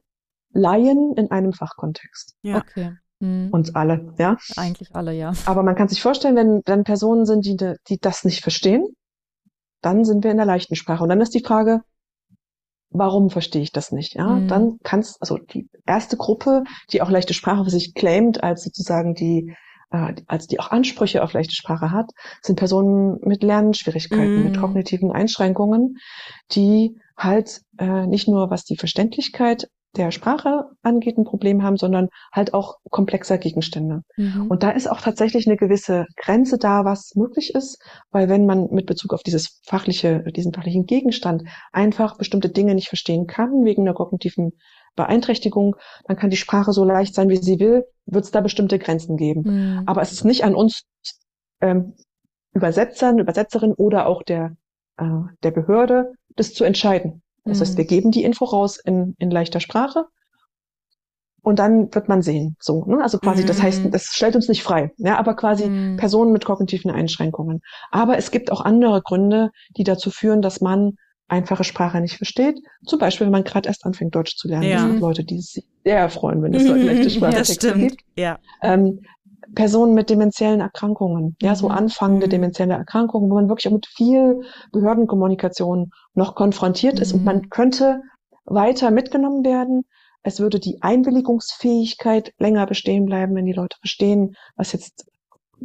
[0.53, 2.36] Laien in einem Fachkontext.
[2.41, 2.57] Ja.
[2.57, 2.97] Okay.
[3.19, 3.49] Mhm.
[3.51, 4.38] Uns alle, ja.
[4.57, 5.34] Eigentlich alle, ja.
[5.45, 7.55] Aber man kann sich vorstellen, wenn dann Personen sind, die,
[7.88, 8.86] die das nicht verstehen,
[9.84, 11.03] dann sind wir in der leichten Sprache.
[11.03, 11.81] Und dann ist die Frage,
[12.89, 14.15] warum verstehe ich das nicht?
[14.15, 14.47] Ja, mhm.
[14.47, 19.13] dann kannst, also die erste Gruppe, die auch leichte Sprache für sich claimt, als sozusagen
[19.13, 19.55] die,
[19.91, 22.11] äh, als die auch Ansprüche auf leichte Sprache hat,
[22.41, 24.43] sind Personen mit Lernschwierigkeiten, mhm.
[24.43, 25.97] mit kognitiven Einschränkungen,
[26.51, 32.09] die halt äh, nicht nur was die Verständlichkeit der Sprache angeht, ein Problem haben, sondern
[32.31, 34.01] halt auch komplexer Gegenstände.
[34.17, 34.47] Mhm.
[34.47, 37.81] Und da ist auch tatsächlich eine gewisse Grenze da, was möglich ist,
[38.11, 42.87] weil wenn man mit Bezug auf dieses fachliche, diesen fachlichen Gegenstand einfach bestimmte Dinge nicht
[42.87, 44.53] verstehen kann, wegen einer kognitiven
[44.95, 45.75] Beeinträchtigung,
[46.05, 49.17] dann kann die Sprache so leicht sein, wie sie will, wird es da bestimmte Grenzen
[49.17, 49.41] geben.
[49.45, 49.83] Mhm.
[49.85, 50.83] Aber es ist nicht an uns
[51.61, 51.93] ähm,
[52.53, 54.55] Übersetzern, Übersetzerinnen oder auch der
[54.97, 55.05] äh,
[55.43, 57.21] der Behörde, das zu entscheiden.
[57.45, 57.89] Das heißt, wir mhm.
[57.89, 60.05] geben die Info raus in, in leichter Sprache
[61.41, 62.55] und dann wird man sehen.
[62.59, 63.03] So, ne?
[63.03, 63.47] Also quasi, mhm.
[63.47, 63.91] das heißt, mhm.
[63.91, 65.97] das stellt uns nicht frei, ja, aber quasi mhm.
[65.97, 67.61] Personen mit kognitiven Einschränkungen.
[67.91, 70.93] Aber es gibt auch andere Gründe, die dazu führen, dass man
[71.27, 72.59] einfache Sprache nicht versteht.
[72.85, 74.69] Zum Beispiel, wenn man gerade erst anfängt, Deutsch zu lernen.
[74.69, 74.77] Ja.
[74.77, 78.01] Es gibt Leute, die sich sehr freuen, wenn es so leichte Sprache ja, gibt.
[78.15, 78.39] Ja.
[78.61, 79.01] Ähm,
[79.56, 81.76] Personen mit demenziellen Erkrankungen, ja, so mhm.
[81.76, 82.32] anfangende mhm.
[82.32, 84.41] demenzielle Erkrankungen, wo man wirklich auch mit viel
[84.72, 87.49] Behördenkommunikation noch konfrontiert ist und man mhm.
[87.49, 88.01] könnte
[88.45, 89.84] weiter mitgenommen werden.
[90.24, 95.06] Es würde die Einwilligungsfähigkeit länger bestehen bleiben, wenn die Leute verstehen, was jetzt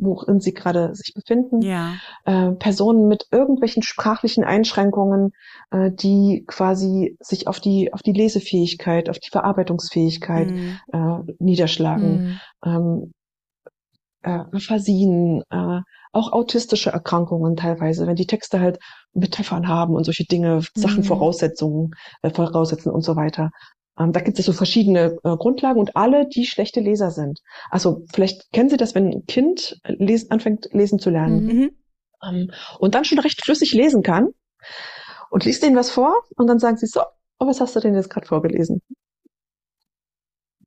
[0.00, 1.60] worin sie gerade sich befinden.
[1.60, 1.94] Ja.
[2.24, 5.32] Äh, Personen mit irgendwelchen sprachlichen Einschränkungen,
[5.70, 10.78] äh, die quasi sich auf die auf die Lesefähigkeit, auf die Verarbeitungsfähigkeit mhm.
[10.92, 12.22] äh, niederschlagen.
[12.22, 12.40] Mhm.
[12.64, 13.12] Ähm,
[14.22, 15.80] äh, Aphasien, äh,
[16.12, 18.78] auch autistische Erkrankungen teilweise, wenn die Texte halt
[19.12, 21.04] Metaphern haben und solche Dinge, Sachen, mhm.
[21.04, 21.90] Voraussetzungen,
[22.22, 23.50] äh, voraussetzen und so weiter.
[23.98, 27.40] Ähm, da gibt es so verschiedene äh, Grundlagen und alle, die schlechte Leser sind.
[27.70, 31.70] Also vielleicht kennen Sie das, wenn ein Kind les anfängt lesen zu lernen mhm.
[32.24, 34.28] ähm, und dann schon recht flüssig lesen kann
[35.30, 37.00] und liest ihnen was vor und dann sagen sie so,
[37.38, 38.82] oh, was hast du denn jetzt gerade vorgelesen?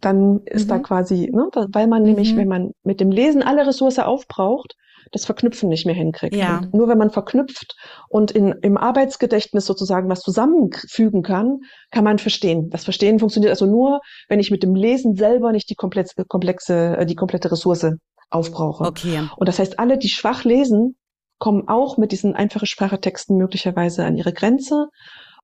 [0.02, 0.70] Dann ist mhm.
[0.70, 2.10] da quasi, ne, weil man mhm.
[2.10, 4.76] nämlich, wenn man mit dem Lesen alle Ressource aufbraucht,
[5.12, 6.36] das Verknüpfen nicht mehr hinkriegt.
[6.36, 6.62] Ja.
[6.72, 7.76] Nur wenn man verknüpft
[8.08, 11.60] und in, im Arbeitsgedächtnis sozusagen was zusammenfügen kann,
[11.92, 12.70] kann man verstehen.
[12.70, 16.98] Das Verstehen funktioniert also nur, wenn ich mit dem Lesen selber nicht die komplexe, komplexe
[16.98, 17.88] äh, die komplette Ressource
[18.30, 18.86] aufbrauche.
[18.86, 19.28] Okay.
[19.36, 20.96] Und das heißt, alle, die schwach lesen,
[21.40, 24.88] kommen auch mit diesen einfachen Sprachetexten möglicherweise an ihre Grenze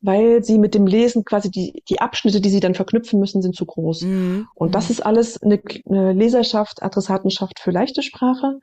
[0.01, 3.55] weil sie mit dem Lesen quasi die, die Abschnitte, die sie dann verknüpfen müssen, sind
[3.55, 4.01] zu groß.
[4.01, 4.47] Mhm.
[4.53, 4.91] Und das mhm.
[4.91, 8.59] ist alles eine, eine Leserschaft, Adressatenschaft für leichte Sprache.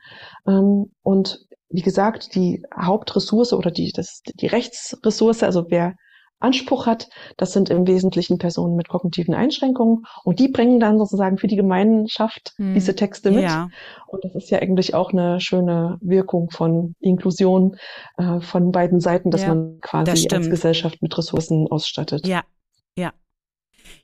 [0.47, 5.97] Ähm, und wie gesagt, die Hauptressource oder die, das, die Rechtsressource, also wer
[6.41, 7.09] Anspruch hat.
[7.37, 11.57] Das sind im Wesentlichen Personen mit kognitiven Einschränkungen und die bringen dann sozusagen für die
[11.57, 12.75] Gemeinschaft hm.
[12.75, 13.45] diese Texte mit.
[13.45, 13.69] Ja.
[14.07, 17.77] Und das ist ja eigentlich auch eine schöne Wirkung von Inklusion
[18.19, 22.27] äh, von beiden Seiten, dass ja, man quasi als Gesellschaft mit Ressourcen ausstattet.
[22.27, 22.43] Ja,
[22.97, 23.13] ja.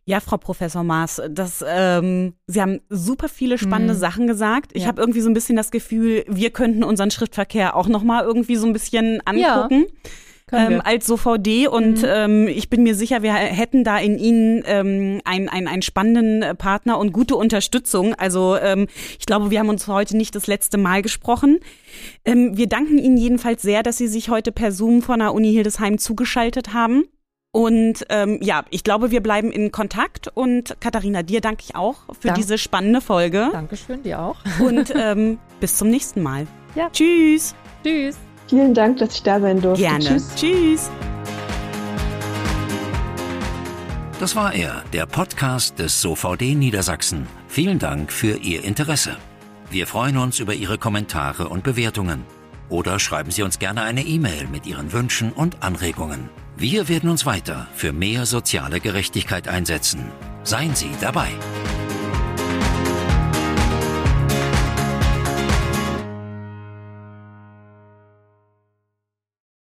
[0.04, 4.00] Ja, Frau Professor Maas, das, ähm, Sie haben super viele spannende hm.
[4.00, 4.72] Sachen gesagt.
[4.74, 4.88] Ich ja.
[4.88, 8.56] habe irgendwie so ein bisschen das Gefühl, wir könnten unseren Schriftverkehr auch noch mal irgendwie
[8.56, 9.86] so ein bisschen angucken.
[9.88, 10.10] Ja
[10.52, 12.08] ähm, als so VD und mhm.
[12.08, 16.56] ähm, ich bin mir sicher, wir hätten da in Ihnen ähm, einen, einen, einen spannenden
[16.56, 18.14] Partner und gute Unterstützung.
[18.14, 18.86] Also ähm,
[19.18, 21.60] ich glaube, wir haben uns heute nicht das letzte Mal gesprochen.
[22.24, 25.52] Ähm, wir danken Ihnen jedenfalls sehr, dass Sie sich heute per Zoom von der Uni
[25.52, 27.04] Hildesheim zugeschaltet haben.
[27.52, 30.28] Und ähm, ja, ich glaube, wir bleiben in Kontakt.
[30.32, 32.38] Und Katharina, dir danke ich auch für Dank.
[32.38, 33.48] diese spannende Folge.
[33.52, 34.36] Dankeschön, dir auch.
[34.60, 36.46] Und ähm, bis zum nächsten Mal.
[36.74, 36.88] Ja.
[36.90, 37.54] Tschüss.
[37.82, 38.16] Tschüss.
[38.50, 39.84] Vielen Dank, dass ich da sein durfte.
[39.84, 40.04] Gerne.
[40.04, 40.34] Tschüss.
[40.34, 40.90] Tschüss.
[44.18, 47.28] Das war er, der Podcast des SOVD Niedersachsen.
[47.46, 49.16] Vielen Dank für Ihr Interesse.
[49.70, 52.24] Wir freuen uns über Ihre Kommentare und Bewertungen.
[52.68, 56.28] Oder schreiben Sie uns gerne eine E-Mail mit Ihren Wünschen und Anregungen.
[56.56, 60.10] Wir werden uns weiter für mehr soziale Gerechtigkeit einsetzen.
[60.42, 61.28] Seien Sie dabei.